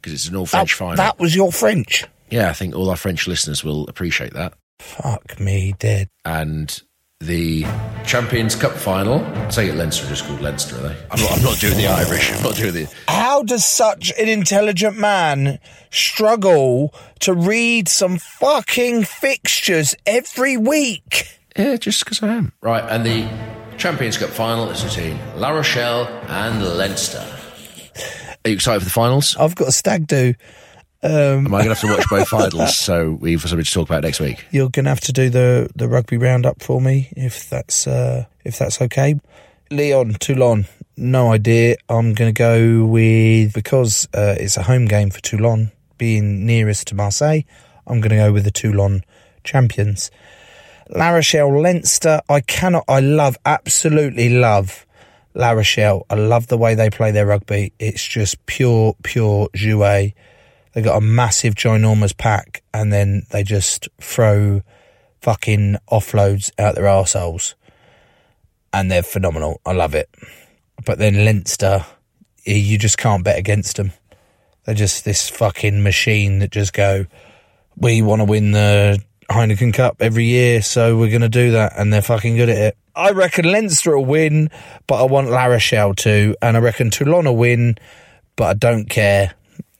Because 0.00 0.12
it's 0.14 0.28
an 0.28 0.36
all 0.36 0.46
French 0.46 0.72
that, 0.72 0.78
final. 0.78 0.96
That 0.96 1.18
was 1.18 1.34
your 1.34 1.52
French? 1.52 2.04
Yeah, 2.30 2.50
I 2.50 2.52
think 2.52 2.74
all 2.74 2.90
our 2.90 2.96
French 2.96 3.26
listeners 3.26 3.64
will 3.64 3.86
appreciate 3.88 4.34
that. 4.34 4.54
Fuck 4.80 5.40
me 5.40 5.74
dead. 5.78 6.08
And 6.24 6.80
the 7.20 7.64
Champions 8.06 8.54
Cup 8.54 8.72
final. 8.72 9.20
Say 9.50 9.68
it 9.68 9.74
Leinster 9.74 10.06
just 10.06 10.24
called 10.24 10.40
Leinster, 10.40 10.76
are 10.76 10.80
they? 10.80 10.96
I'm 11.10 11.20
not, 11.20 11.32
I'm 11.32 11.42
not 11.42 11.58
doing 11.58 11.76
the 11.76 11.86
Irish. 11.88 12.32
I'm 12.32 12.42
not 12.42 12.54
doing 12.54 12.74
the. 12.74 12.94
How 13.08 13.42
does 13.42 13.66
such 13.66 14.12
an 14.18 14.28
intelligent 14.28 14.96
man 14.96 15.58
struggle 15.90 16.94
to 17.20 17.34
read 17.34 17.88
some 17.88 18.18
fucking 18.18 19.04
fixtures 19.04 19.96
every 20.06 20.56
week? 20.56 21.40
Yeah, 21.56 21.76
just 21.76 22.04
because 22.04 22.22
I 22.22 22.28
am. 22.28 22.52
Right, 22.62 22.84
and 22.88 23.04
the 23.04 23.28
Champions 23.78 24.16
Cup 24.16 24.30
final 24.30 24.70
is 24.70 24.84
between 24.84 25.18
La 25.36 25.50
Rochelle 25.50 26.06
and 26.28 26.64
Leinster. 26.64 27.18
Are 28.44 28.48
you 28.48 28.54
excited 28.54 28.80
for 28.80 28.84
the 28.84 28.90
finals? 28.90 29.36
I've 29.36 29.56
got 29.56 29.68
a 29.68 29.72
stag 29.72 30.06
do. 30.06 30.34
Um, 31.00 31.46
Am 31.46 31.54
I 31.54 31.64
going 31.64 31.74
to 31.74 31.80
have 31.80 31.80
to 31.80 31.86
watch 31.86 32.06
both 32.10 32.28
finals 32.52 32.76
so 32.76 33.12
we've 33.12 33.40
got 33.40 33.50
something 33.50 33.64
to 33.64 33.70
talk 33.70 33.88
about 33.88 34.02
next 34.02 34.18
week? 34.18 34.44
You're 34.50 34.68
going 34.68 34.84
to 34.84 34.90
have 34.90 35.00
to 35.02 35.12
do 35.12 35.30
the, 35.30 35.70
the 35.76 35.88
rugby 35.88 36.18
roundup 36.18 36.62
for 36.62 36.80
me 36.80 37.12
if 37.16 37.48
that's 37.48 37.86
uh, 37.86 38.24
if 38.44 38.58
that's 38.58 38.80
okay. 38.82 39.14
Lyon 39.70 40.14
Toulon, 40.14 40.66
no 40.96 41.32
idea. 41.32 41.76
I'm 41.88 42.14
going 42.14 42.34
to 42.34 42.38
go 42.38 42.84
with 42.86 43.52
because 43.52 44.08
uh, 44.14 44.34
it's 44.38 44.56
a 44.56 44.62
home 44.62 44.86
game 44.86 45.10
for 45.10 45.20
Toulon, 45.20 45.70
being 45.98 46.46
nearest 46.46 46.88
to 46.88 46.94
Marseille. 46.94 47.42
I'm 47.86 48.00
going 48.00 48.10
to 48.10 48.16
go 48.16 48.32
with 48.32 48.44
the 48.44 48.50
Toulon 48.50 49.04
champions. 49.44 50.10
La 50.90 51.10
Rochelle 51.10 51.60
Leinster. 51.60 52.20
I 52.28 52.40
cannot. 52.40 52.84
I 52.88 53.00
love 53.00 53.36
absolutely 53.44 54.30
love 54.30 54.86
La 55.34 55.50
Rochelle. 55.50 56.06
I 56.10 56.14
love 56.14 56.46
the 56.48 56.58
way 56.58 56.74
they 56.74 56.90
play 56.90 57.10
their 57.10 57.26
rugby. 57.26 57.72
It's 57.78 58.04
just 58.04 58.44
pure 58.46 58.96
pure 59.02 59.48
jouet. 59.54 60.14
They 60.78 60.84
got 60.84 60.98
a 60.98 61.00
massive, 61.00 61.56
ginormous 61.56 62.16
pack, 62.16 62.62
and 62.72 62.92
then 62.92 63.26
they 63.30 63.42
just 63.42 63.88
throw 64.00 64.62
fucking 65.20 65.76
offloads 65.90 66.52
out 66.56 66.76
their 66.76 66.84
arseholes. 66.84 67.54
And 68.72 68.88
they're 68.88 69.02
phenomenal. 69.02 69.60
I 69.66 69.72
love 69.72 69.96
it. 69.96 70.08
But 70.84 70.98
then 70.98 71.24
Leinster, 71.24 71.84
you 72.44 72.78
just 72.78 72.96
can't 72.96 73.24
bet 73.24 73.40
against 73.40 73.74
them. 73.74 73.90
They're 74.66 74.76
just 74.76 75.04
this 75.04 75.28
fucking 75.28 75.82
machine 75.82 76.38
that 76.38 76.52
just 76.52 76.72
go, 76.72 77.06
we 77.76 78.00
want 78.00 78.20
to 78.20 78.24
win 78.24 78.52
the 78.52 79.02
Heineken 79.28 79.74
Cup 79.74 79.96
every 79.98 80.26
year, 80.26 80.62
so 80.62 80.96
we're 80.96 81.10
going 81.10 81.22
to 81.22 81.28
do 81.28 81.50
that. 81.50 81.72
And 81.76 81.92
they're 81.92 82.02
fucking 82.02 82.36
good 82.36 82.50
at 82.50 82.56
it. 82.56 82.78
I 82.94 83.10
reckon 83.10 83.50
Leinster 83.50 83.96
will 83.96 84.04
win, 84.04 84.48
but 84.86 85.02
I 85.02 85.06
want 85.06 85.28
La 85.28 85.46
Rochelle 85.46 85.94
to. 85.94 86.36
And 86.40 86.56
I 86.56 86.60
reckon 86.60 86.90
Toulon 86.90 87.24
will 87.24 87.36
win, 87.36 87.78
but 88.36 88.44
I 88.44 88.54
don't 88.54 88.88
care 88.88 89.34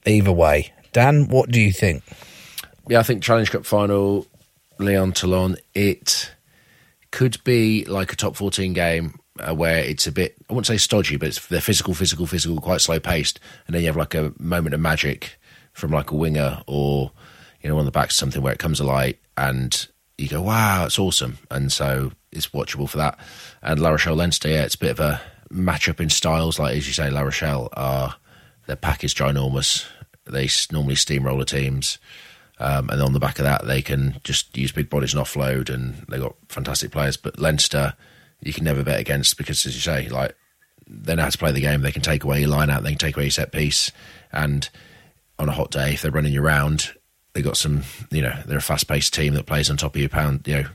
either 0.05 0.33
way. 0.33 0.73
Dan, 0.91 1.27
what 1.27 1.49
do 1.49 1.61
you 1.61 1.71
think? 1.71 2.03
Yeah, 2.87 2.99
I 2.99 3.03
think 3.03 3.23
Challenge 3.23 3.51
Cup 3.51 3.65
final, 3.65 4.25
Lyon 4.79 5.11
Toulon, 5.11 5.57
it 5.73 6.33
could 7.11 7.43
be 7.43 7.85
like 7.85 8.11
a 8.11 8.15
top 8.15 8.35
14 8.35 8.73
game 8.73 9.19
uh, 9.39 9.53
where 9.53 9.79
it's 9.79 10.07
a 10.07 10.11
bit, 10.11 10.35
I 10.49 10.53
wouldn't 10.53 10.67
say 10.67 10.77
stodgy, 10.77 11.17
but 11.17 11.29
it's, 11.29 11.47
they're 11.47 11.61
physical, 11.61 11.93
physical, 11.93 12.25
physical, 12.25 12.59
quite 12.59 12.81
slow 12.81 12.99
paced. 12.99 13.39
And 13.67 13.75
then 13.75 13.81
you 13.81 13.87
have 13.87 13.97
like 13.97 14.15
a 14.15 14.33
moment 14.39 14.73
of 14.73 14.81
magic 14.81 15.39
from 15.73 15.91
like 15.91 16.11
a 16.11 16.15
winger 16.15 16.61
or, 16.67 17.11
you 17.61 17.69
know, 17.69 17.77
on 17.77 17.85
the 17.85 17.91
back 17.91 18.07
of 18.07 18.13
something 18.13 18.41
where 18.41 18.53
it 18.53 18.59
comes 18.59 18.79
alight 18.79 19.19
and 19.37 19.87
you 20.17 20.27
go, 20.27 20.41
wow, 20.41 20.85
it's 20.85 20.99
awesome. 20.99 21.37
And 21.49 21.71
so 21.71 22.11
it's 22.31 22.47
watchable 22.47 22.89
for 22.89 22.97
that. 22.97 23.17
And 23.61 23.79
La 23.79 23.89
Rochelle 23.89 24.15
Leinster, 24.15 24.49
yeah, 24.49 24.63
it's 24.63 24.75
a 24.75 24.79
bit 24.79 24.91
of 24.91 24.99
a 24.99 25.21
matchup 25.51 25.99
in 25.99 26.09
styles. 26.09 26.59
Like, 26.59 26.75
as 26.75 26.87
you 26.87 26.93
say, 26.93 27.09
La 27.09 27.21
Rochelle 27.21 27.69
are, 27.73 28.15
their 28.67 28.75
pack 28.75 29.03
is 29.03 29.13
ginormous. 29.13 29.85
They 30.31 30.49
normally 30.71 30.95
steamroller 30.95 31.45
teams. 31.45 31.97
Um, 32.59 32.89
and 32.89 33.01
on 33.01 33.13
the 33.13 33.19
back 33.19 33.39
of 33.39 33.45
that, 33.45 33.65
they 33.65 33.81
can 33.81 34.19
just 34.23 34.55
use 34.57 34.71
big 34.71 34.89
bodies 34.89 35.13
and 35.13 35.23
offload, 35.23 35.73
and 35.73 36.05
they've 36.09 36.21
got 36.21 36.35
fantastic 36.49 36.91
players. 36.91 37.15
But 37.15 37.39
Leinster, 37.39 37.93
you 38.41 38.53
can 38.53 38.65
never 38.65 38.83
bet 38.83 38.99
against 38.99 39.37
because, 39.37 39.65
as 39.65 39.75
you 39.75 39.81
say, 39.81 40.09
like 40.09 40.35
they 40.87 41.15
know 41.15 41.23
how 41.23 41.29
to 41.29 41.37
play 41.37 41.51
the 41.51 41.61
game. 41.61 41.81
They 41.81 41.91
can 41.91 42.01
take 42.01 42.23
away 42.23 42.41
your 42.41 42.49
line 42.49 42.69
out, 42.69 42.83
they 42.83 42.89
can 42.89 42.97
take 42.97 43.15
away 43.15 43.25
your 43.25 43.31
set 43.31 43.51
piece, 43.51 43.91
and 44.31 44.69
on 45.37 45.47
a 45.47 45.53
hot 45.53 45.71
day, 45.71 45.93
if 45.93 46.01
they're 46.01 46.11
running 46.11 46.33
you 46.33 46.43
around, 46.43 46.93
they've 47.33 47.43
got 47.43 47.57
some. 47.57 47.83
You 48.11 48.23
know, 48.23 48.37
they're 48.45 48.57
a 48.57 48.61
fast 48.61 48.87
paced 48.87 49.13
team 49.13 49.35
that 49.35 49.45
plays 49.45 49.69
on 49.69 49.77
top 49.77 49.95
of 49.95 50.01
your 50.01 50.09
pound. 50.09 50.45
You 50.45 50.55
know, 50.55 50.69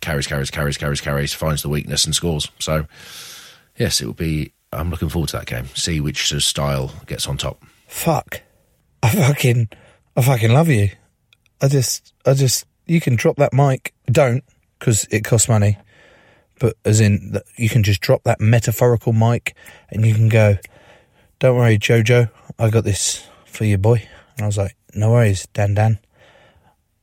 carries, 0.00 0.28
carries, 0.28 0.50
carries, 0.50 0.78
carries, 0.78 1.00
carries, 1.00 1.34
finds 1.34 1.62
the 1.62 1.68
weakness 1.68 2.04
and 2.04 2.14
scores. 2.14 2.48
So, 2.60 2.86
yes, 3.76 4.00
it 4.00 4.06
will 4.06 4.12
be. 4.12 4.52
I'm 4.72 4.90
looking 4.90 5.08
forward 5.08 5.30
to 5.30 5.38
that 5.38 5.46
game. 5.46 5.66
See 5.74 6.00
which 6.00 6.28
sort 6.28 6.36
of 6.36 6.44
style 6.44 6.92
gets 7.06 7.26
on 7.26 7.36
top. 7.36 7.64
Fuck. 7.88 8.42
I 9.02 9.10
fucking, 9.10 9.68
I 10.16 10.22
fucking 10.22 10.52
love 10.52 10.68
you. 10.68 10.90
I 11.60 11.68
just, 11.68 12.12
I 12.24 12.34
just, 12.34 12.66
you 12.86 13.00
can 13.00 13.16
drop 13.16 13.36
that 13.36 13.52
mic. 13.52 13.94
Don't, 14.06 14.44
because 14.78 15.06
it 15.10 15.24
costs 15.24 15.48
money. 15.48 15.78
But 16.58 16.76
as 16.84 17.00
in, 17.00 17.38
you 17.56 17.68
can 17.68 17.82
just 17.82 18.00
drop 18.00 18.24
that 18.24 18.40
metaphorical 18.40 19.12
mic 19.12 19.54
and 19.90 20.06
you 20.06 20.14
can 20.14 20.28
go, 20.28 20.56
don't 21.38 21.56
worry, 21.56 21.78
Jojo, 21.78 22.30
I 22.58 22.70
got 22.70 22.84
this 22.84 23.26
for 23.44 23.64
you, 23.64 23.76
boy. 23.76 24.06
And 24.36 24.44
I 24.44 24.46
was 24.46 24.56
like, 24.56 24.76
no 24.94 25.10
worries, 25.10 25.46
Dan 25.52 25.74
Dan. 25.74 25.98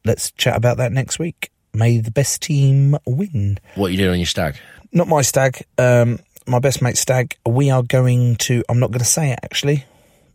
Let's 0.06 0.32
chat 0.32 0.58
about 0.58 0.78
that 0.78 0.92
next 0.92 1.20
week. 1.20 1.52
May 1.74 2.00
the 2.00 2.12
best 2.12 2.42
team 2.42 2.98
win. 3.06 3.60
What 3.76 3.88
are 3.88 3.90
you 3.92 3.98
doing 3.98 4.12
on 4.12 4.20
your 4.20 4.26
stag? 4.26 4.56
Not 4.92 5.08
my 5.08 5.22
stag, 5.22 5.64
um, 5.78 6.20
my 6.46 6.60
best 6.60 6.82
mate 6.82 6.98
stag. 6.98 7.36
We 7.46 7.70
are 7.70 7.84
going 7.84 8.36
to, 8.38 8.64
I'm 8.70 8.80
not 8.80 8.92
going 8.92 9.00
to 9.00 9.06
say 9.06 9.32
it 9.32 9.40
actually. 9.44 9.86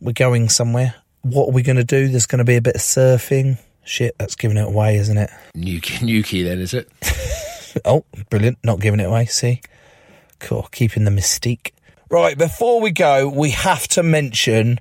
We're 0.01 0.13
going 0.13 0.49
somewhere. 0.49 0.95
What 1.23 1.49
are 1.49 1.53
we 1.53 1.63
going 1.63 1.77
to 1.77 1.85
do? 1.85 2.09
There's 2.09 2.27
going 2.27 2.39
to 2.39 2.45
be 2.45 2.57
a 2.57 2.63
bit 2.63 2.77
of 2.77 2.81
surfing. 2.81 3.59
Shit, 3.85 4.17
that's 4.19 4.35
giving 4.35 4.57
it 4.57 4.67
away, 4.67 4.97
isn't 4.97 5.17
it? 5.17 5.31
Newquay, 5.55 5.99
Newquay 6.05 6.43
then, 6.43 6.61
is 6.61 6.75
it? 6.75 6.89
Oh, 7.85 8.05
brilliant. 8.31 8.59
Not 8.65 8.81
giving 8.81 8.99
it 8.99 9.05
away. 9.05 9.27
See? 9.27 9.61
Cool. 10.41 10.69
Keeping 10.73 11.05
the 11.05 11.11
mystique. 11.11 11.71
Right, 12.11 12.37
before 12.37 12.81
we 12.81 12.91
go, 12.91 13.29
we 13.29 13.51
have 13.51 13.87
to 13.89 14.03
mention 14.03 14.81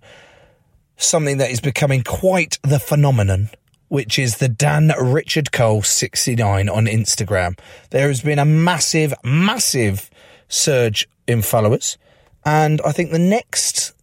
something 0.95 1.37
that 1.37 1.51
is 1.51 1.59
becoming 1.59 2.03
quite 2.03 2.57
the 2.63 2.79
phenomenon, 2.79 3.49
which 3.89 4.17
is 4.17 4.37
the 4.37 4.47
Dan 4.47 4.93
Richard 4.99 5.51
Cole 5.51 5.81
69 5.81 6.69
on 6.69 6.85
Instagram. 6.85 7.59
There 7.91 8.07
has 8.07 8.21
been 8.21 8.39
a 8.39 8.45
massive, 8.45 9.13
massive 9.23 10.09
surge 10.47 11.07
in 11.27 11.41
followers. 11.41 11.97
And 12.45 12.79
I 12.85 12.93
think 12.93 13.11
the 13.11 13.19
next 13.19 13.93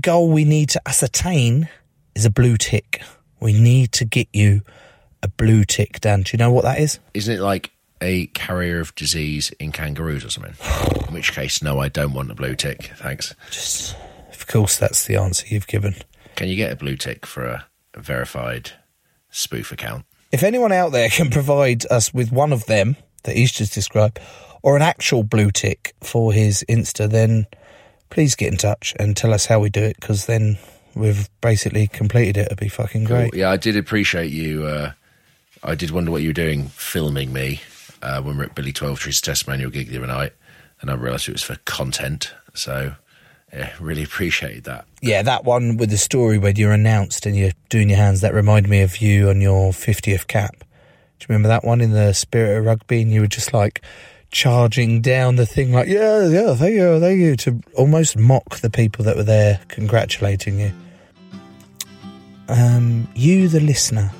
goal 0.00 0.28
we 0.28 0.44
need 0.44 0.70
to 0.70 0.88
ascertain 0.88 1.68
is 2.14 2.24
a 2.24 2.30
blue 2.30 2.56
tick. 2.56 3.02
We 3.40 3.52
need 3.52 3.92
to 3.92 4.04
get 4.04 4.28
you 4.32 4.62
a 5.22 5.28
blue 5.28 5.64
tick, 5.64 6.00
Dan. 6.00 6.22
Do 6.22 6.30
you 6.32 6.38
know 6.38 6.52
what 6.52 6.64
that 6.64 6.78
is? 6.78 6.98
Isn't 7.14 7.36
it 7.36 7.40
like 7.40 7.70
a 8.00 8.26
carrier 8.28 8.80
of 8.80 8.94
disease 8.94 9.50
in 9.58 9.72
kangaroos 9.72 10.24
or 10.24 10.30
something? 10.30 10.54
In 11.08 11.14
which 11.14 11.32
case, 11.32 11.62
no, 11.62 11.78
I 11.78 11.88
don't 11.88 12.14
want 12.14 12.30
a 12.30 12.34
blue 12.34 12.54
tick. 12.54 12.90
Thanks. 12.96 13.34
Just, 13.50 13.96
of 14.32 14.46
course, 14.46 14.76
that's 14.76 15.04
the 15.04 15.16
answer 15.16 15.46
you've 15.48 15.66
given. 15.66 15.94
Can 16.36 16.48
you 16.48 16.56
get 16.56 16.72
a 16.72 16.76
blue 16.76 16.96
tick 16.96 17.26
for 17.26 17.44
a, 17.44 17.66
a 17.94 18.00
verified 18.00 18.72
spoof 19.30 19.72
account? 19.72 20.06
If 20.30 20.42
anyone 20.42 20.72
out 20.72 20.92
there 20.92 21.10
can 21.10 21.30
provide 21.30 21.84
us 21.90 22.14
with 22.14 22.32
one 22.32 22.52
of 22.52 22.66
them 22.66 22.96
that 23.24 23.36
he's 23.36 23.52
just 23.52 23.74
described, 23.74 24.18
or 24.62 24.76
an 24.76 24.82
actual 24.82 25.22
blue 25.22 25.50
tick 25.50 25.94
for 26.00 26.32
his 26.32 26.64
Insta, 26.68 27.10
then 27.10 27.46
please 28.12 28.36
get 28.36 28.52
in 28.52 28.58
touch 28.58 28.94
and 28.98 29.16
tell 29.16 29.32
us 29.32 29.46
how 29.46 29.58
we 29.58 29.70
do 29.70 29.82
it, 29.82 29.96
because 29.98 30.26
then 30.26 30.58
we've 30.94 31.30
basically 31.40 31.86
completed 31.86 32.36
it. 32.36 32.46
It'd 32.46 32.60
be 32.60 32.68
fucking 32.68 33.04
great. 33.04 33.32
Cool. 33.32 33.40
Yeah, 33.40 33.50
I 33.50 33.56
did 33.56 33.74
appreciate 33.74 34.30
you. 34.30 34.66
Uh, 34.66 34.92
I 35.62 35.74
did 35.74 35.90
wonder 35.90 36.10
what 36.10 36.20
you 36.20 36.28
were 36.28 36.34
doing 36.34 36.68
filming 36.68 37.32
me 37.32 37.62
uh, 38.02 38.20
when 38.20 38.34
we 38.34 38.38
were 38.40 38.44
at 38.44 38.54
Billy 38.54 38.72
Twelvetree's 38.72 39.22
testimonial 39.22 39.70
gig 39.70 39.88
the 39.88 39.96
other 39.96 40.06
night, 40.06 40.34
and 40.82 40.90
I 40.90 40.94
realised 40.94 41.26
it 41.26 41.32
was 41.32 41.42
for 41.42 41.56
content. 41.64 42.34
So, 42.52 42.94
yeah, 43.50 43.72
really 43.80 44.02
appreciated 44.02 44.64
that. 44.64 44.84
Yeah, 45.00 45.22
that 45.22 45.44
one 45.44 45.78
with 45.78 45.88
the 45.88 45.96
story 45.96 46.36
where 46.36 46.52
you're 46.54 46.72
announced 46.72 47.24
and 47.24 47.34
you're 47.34 47.52
doing 47.70 47.88
your 47.88 47.98
hands, 47.98 48.20
that 48.20 48.34
reminded 48.34 48.68
me 48.68 48.82
of 48.82 48.98
you 48.98 49.30
on 49.30 49.40
your 49.40 49.72
50th 49.72 50.26
cap. 50.26 50.58
Do 50.58 51.24
you 51.24 51.26
remember 51.30 51.48
that 51.48 51.64
one 51.64 51.80
in 51.80 51.92
the 51.92 52.12
spirit 52.12 52.58
of 52.58 52.66
rugby? 52.66 53.00
And 53.00 53.10
you 53.10 53.22
were 53.22 53.26
just 53.26 53.54
like 53.54 53.80
charging 54.32 55.00
down 55.00 55.36
the 55.36 55.46
thing, 55.46 55.72
like, 55.72 55.88
yeah, 55.88 56.26
yeah, 56.26 56.54
thank 56.54 56.74
you, 56.74 56.98
thank 56.98 57.20
you, 57.20 57.36
to 57.36 57.60
almost 57.74 58.16
mock 58.16 58.58
the 58.60 58.70
people 58.70 59.04
that 59.04 59.16
were 59.16 59.22
there 59.22 59.60
congratulating 59.68 60.58
you. 60.58 60.72
Um, 62.48 63.08
you, 63.14 63.48
the 63.48 63.60
listener, 63.60 64.10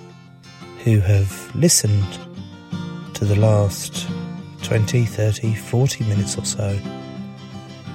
who 0.84 1.00
have 1.00 1.54
listened 1.56 2.06
to 3.14 3.24
the 3.24 3.36
last 3.36 4.06
20, 4.62 5.04
30, 5.04 5.54
40 5.54 6.04
minutes 6.04 6.38
or 6.38 6.44
so, 6.44 6.78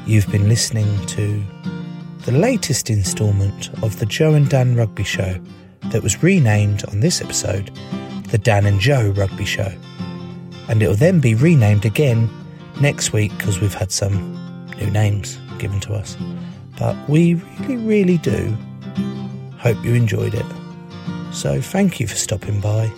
you've 0.05 0.29
been 0.31 0.49
listening 0.49 1.05
to 1.07 1.43
the 2.25 2.31
latest 2.33 2.89
instalment 2.89 3.69
of 3.83 3.99
the 3.99 4.05
Joe 4.05 4.33
and 4.33 4.49
Dan 4.49 4.75
Rugby 4.75 5.03
Show, 5.03 5.39
that 5.91 6.03
was 6.03 6.21
renamed 6.21 6.83
on 6.85 6.99
this 6.99 7.21
episode 7.21 7.71
the 8.29 8.37
Dan 8.37 8.65
and 8.65 8.79
Joe 8.79 9.13
Rugby 9.15 9.45
Show. 9.45 9.71
And 10.69 10.81
it'll 10.81 10.95
then 10.95 11.19
be 11.19 11.33
renamed 11.33 11.85
again 11.85 12.29
next 12.81 13.13
week 13.13 13.31
because 13.37 13.59
we've 13.59 13.73
had 13.73 13.91
some 13.91 14.33
new 14.77 14.89
names 14.89 15.37
given 15.57 15.79
to 15.81 15.93
us. 15.93 16.17
But 16.77 16.95
we 17.09 17.35
really, 17.35 17.77
really 17.77 18.17
do 18.17 18.55
hope 19.57 19.83
you 19.83 19.93
enjoyed 19.93 20.33
it. 20.33 20.45
So 21.31 21.61
thank 21.61 21.99
you 21.99 22.07
for 22.07 22.15
stopping 22.15 22.59
by. 22.61 22.91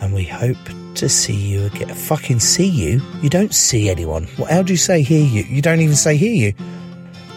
And 0.00 0.12
we 0.14 0.24
hope 0.24 0.58
to 0.94 1.08
see 1.08 1.34
you 1.34 1.66
again. 1.66 1.94
Fucking 1.94 2.40
see 2.40 2.66
you? 2.66 3.00
You 3.22 3.28
don't 3.28 3.54
see 3.54 3.88
anyone. 3.88 4.24
What, 4.36 4.50
how 4.50 4.62
do 4.62 4.72
you 4.72 4.76
say 4.76 5.02
hear 5.02 5.24
you? 5.24 5.42
You 5.44 5.62
don't 5.62 5.80
even 5.80 5.96
say 5.96 6.16
hear 6.16 6.32
you. 6.32 6.54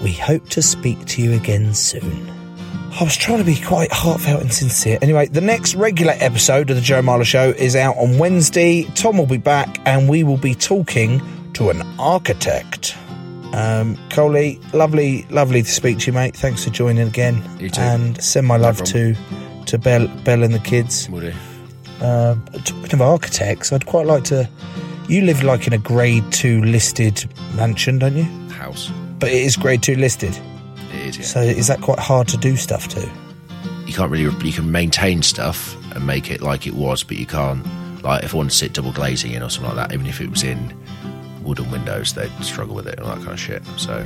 We 0.02 0.12
hope 0.14 0.50
to 0.50 0.62
speak 0.62 1.06
to 1.06 1.22
you 1.22 1.34
again 1.34 1.74
soon. 1.74 2.33
I 3.00 3.04
was 3.04 3.18
trying 3.18 3.40
to 3.40 3.44
be 3.44 3.56
quite 3.60 3.92
heartfelt 3.92 4.42
and 4.42 4.54
sincere. 4.54 5.00
Anyway, 5.02 5.28
the 5.28 5.42
next 5.42 5.74
regular 5.76 6.14
episode 6.20 6.70
of 6.70 6.76
the 6.76 6.82
Joe 6.82 7.02
Marler 7.02 7.26
Show 7.26 7.50
is 7.50 7.76
out 7.76 7.98
on 7.98 8.20
Wednesday. 8.20 8.84
Tom 8.96 9.18
will 9.18 9.26
be 9.26 9.38
back 9.38 9.80
and 9.86 10.08
we 10.08 10.24
will 10.24 10.38
be 10.38 10.54
talking 10.54 11.20
to 11.54 11.70
an 11.72 11.82
architect. 12.00 12.96
Um, 13.52 13.98
Coley, 14.10 14.60
lovely, 14.74 15.24
lovely 15.30 15.64
to 15.64 15.70
speak 15.70 16.00
to 16.00 16.08
you, 16.08 16.14
mate. 16.14 16.36
Thanks 16.36 16.64
for 16.64 16.70
joining 16.70 17.08
again. 17.08 17.44
You 17.60 17.70
too. 17.70 17.82
And 17.82 18.22
send 18.24 18.46
my 18.48 18.58
No 18.58 18.64
love 18.64 18.78
problem. 18.78 19.16
to 19.16 19.66
to 19.66 19.78
Bell, 19.80 20.08
Bell 20.24 20.44
and 20.44 20.54
the 20.54 20.60
kids. 20.60 21.10
Will 21.10 21.22
do. 21.22 21.34
Um, 22.02 22.44
talking 22.64 22.94
of 22.94 23.02
architects, 23.02 23.72
I'd 23.74 23.86
quite 23.86 24.06
like 24.06 24.24
to. 24.26 24.48
You 25.08 25.22
live 25.24 25.44
like 25.44 25.68
in 25.68 25.74
a 25.74 25.78
grade 25.78 26.24
two 26.32 26.62
listed 26.64 27.26
mansion, 27.56 27.98
don't 28.00 28.16
you? 28.16 28.24
House. 28.54 28.92
But 29.20 29.30
it 29.30 29.42
is 29.44 29.56
grade 29.58 29.82
two 29.82 29.96
listed. 29.96 30.38
It 31.04 31.10
is, 31.10 31.18
yeah. 31.18 31.26
So 31.26 31.42
is 31.42 31.68
that 31.68 31.82
quite 31.82 32.00
hard 32.00 32.28
to 32.30 32.38
do 32.38 32.56
stuff 32.56 32.88
to? 32.90 33.10
you 33.94 33.98
can't 33.98 34.12
really 34.12 34.24
you 34.44 34.52
can 34.54 34.72
maintain 34.72 35.22
stuff 35.22 35.76
and 35.96 36.08
make 36.08 36.32
it 36.32 36.42
like 36.42 36.66
it 36.66 36.74
was, 36.74 37.04
but 37.04 37.16
you 37.18 37.28
can't 37.28 37.64
like 38.02 38.24
if 38.24 38.34
I 38.34 38.38
wanted 38.38 38.50
to 38.50 38.56
sit 38.56 38.74
double 38.74 38.92
glazing 38.92 39.34
in 39.34 39.44
or 39.44 39.50
something 39.52 39.76
like 39.76 39.88
that, 39.88 39.94
even 39.94 40.08
if 40.08 40.20
it 40.20 40.32
was 40.32 40.42
in 40.42 40.76
wooden 41.44 41.70
windows, 41.70 42.14
they'd 42.14 42.32
struggle 42.44 42.74
with 42.74 42.88
it 42.88 42.98
and 42.98 43.08
all 43.08 43.16
that 43.16 43.20
kind 43.20 43.34
of 43.34 43.40
shit. 43.40 43.64
So 43.78 44.04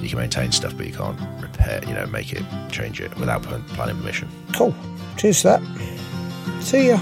you 0.00 0.08
can 0.08 0.18
maintain 0.18 0.50
stuff, 0.50 0.74
but 0.76 0.86
you 0.86 0.94
can't 0.94 1.20
repair, 1.42 1.84
you 1.86 1.92
know, 1.92 2.06
make 2.06 2.32
it 2.32 2.42
change 2.70 3.02
it 3.02 3.14
without 3.18 3.42
planning 3.42 3.98
permission. 3.98 4.30
Cool. 4.54 4.74
Cheers 5.18 5.42
to 5.42 5.48
that. 5.48 6.62
See 6.62 6.88
ya. 6.88 6.96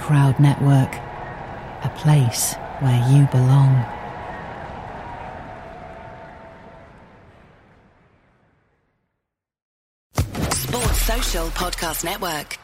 Crowd 0.00 0.40
Network, 0.40 0.92
a 1.84 1.92
place 1.98 2.54
where 2.80 3.08
you 3.12 3.28
belong. 3.28 3.84
Podcast 11.62 12.02
Network. 12.02 12.58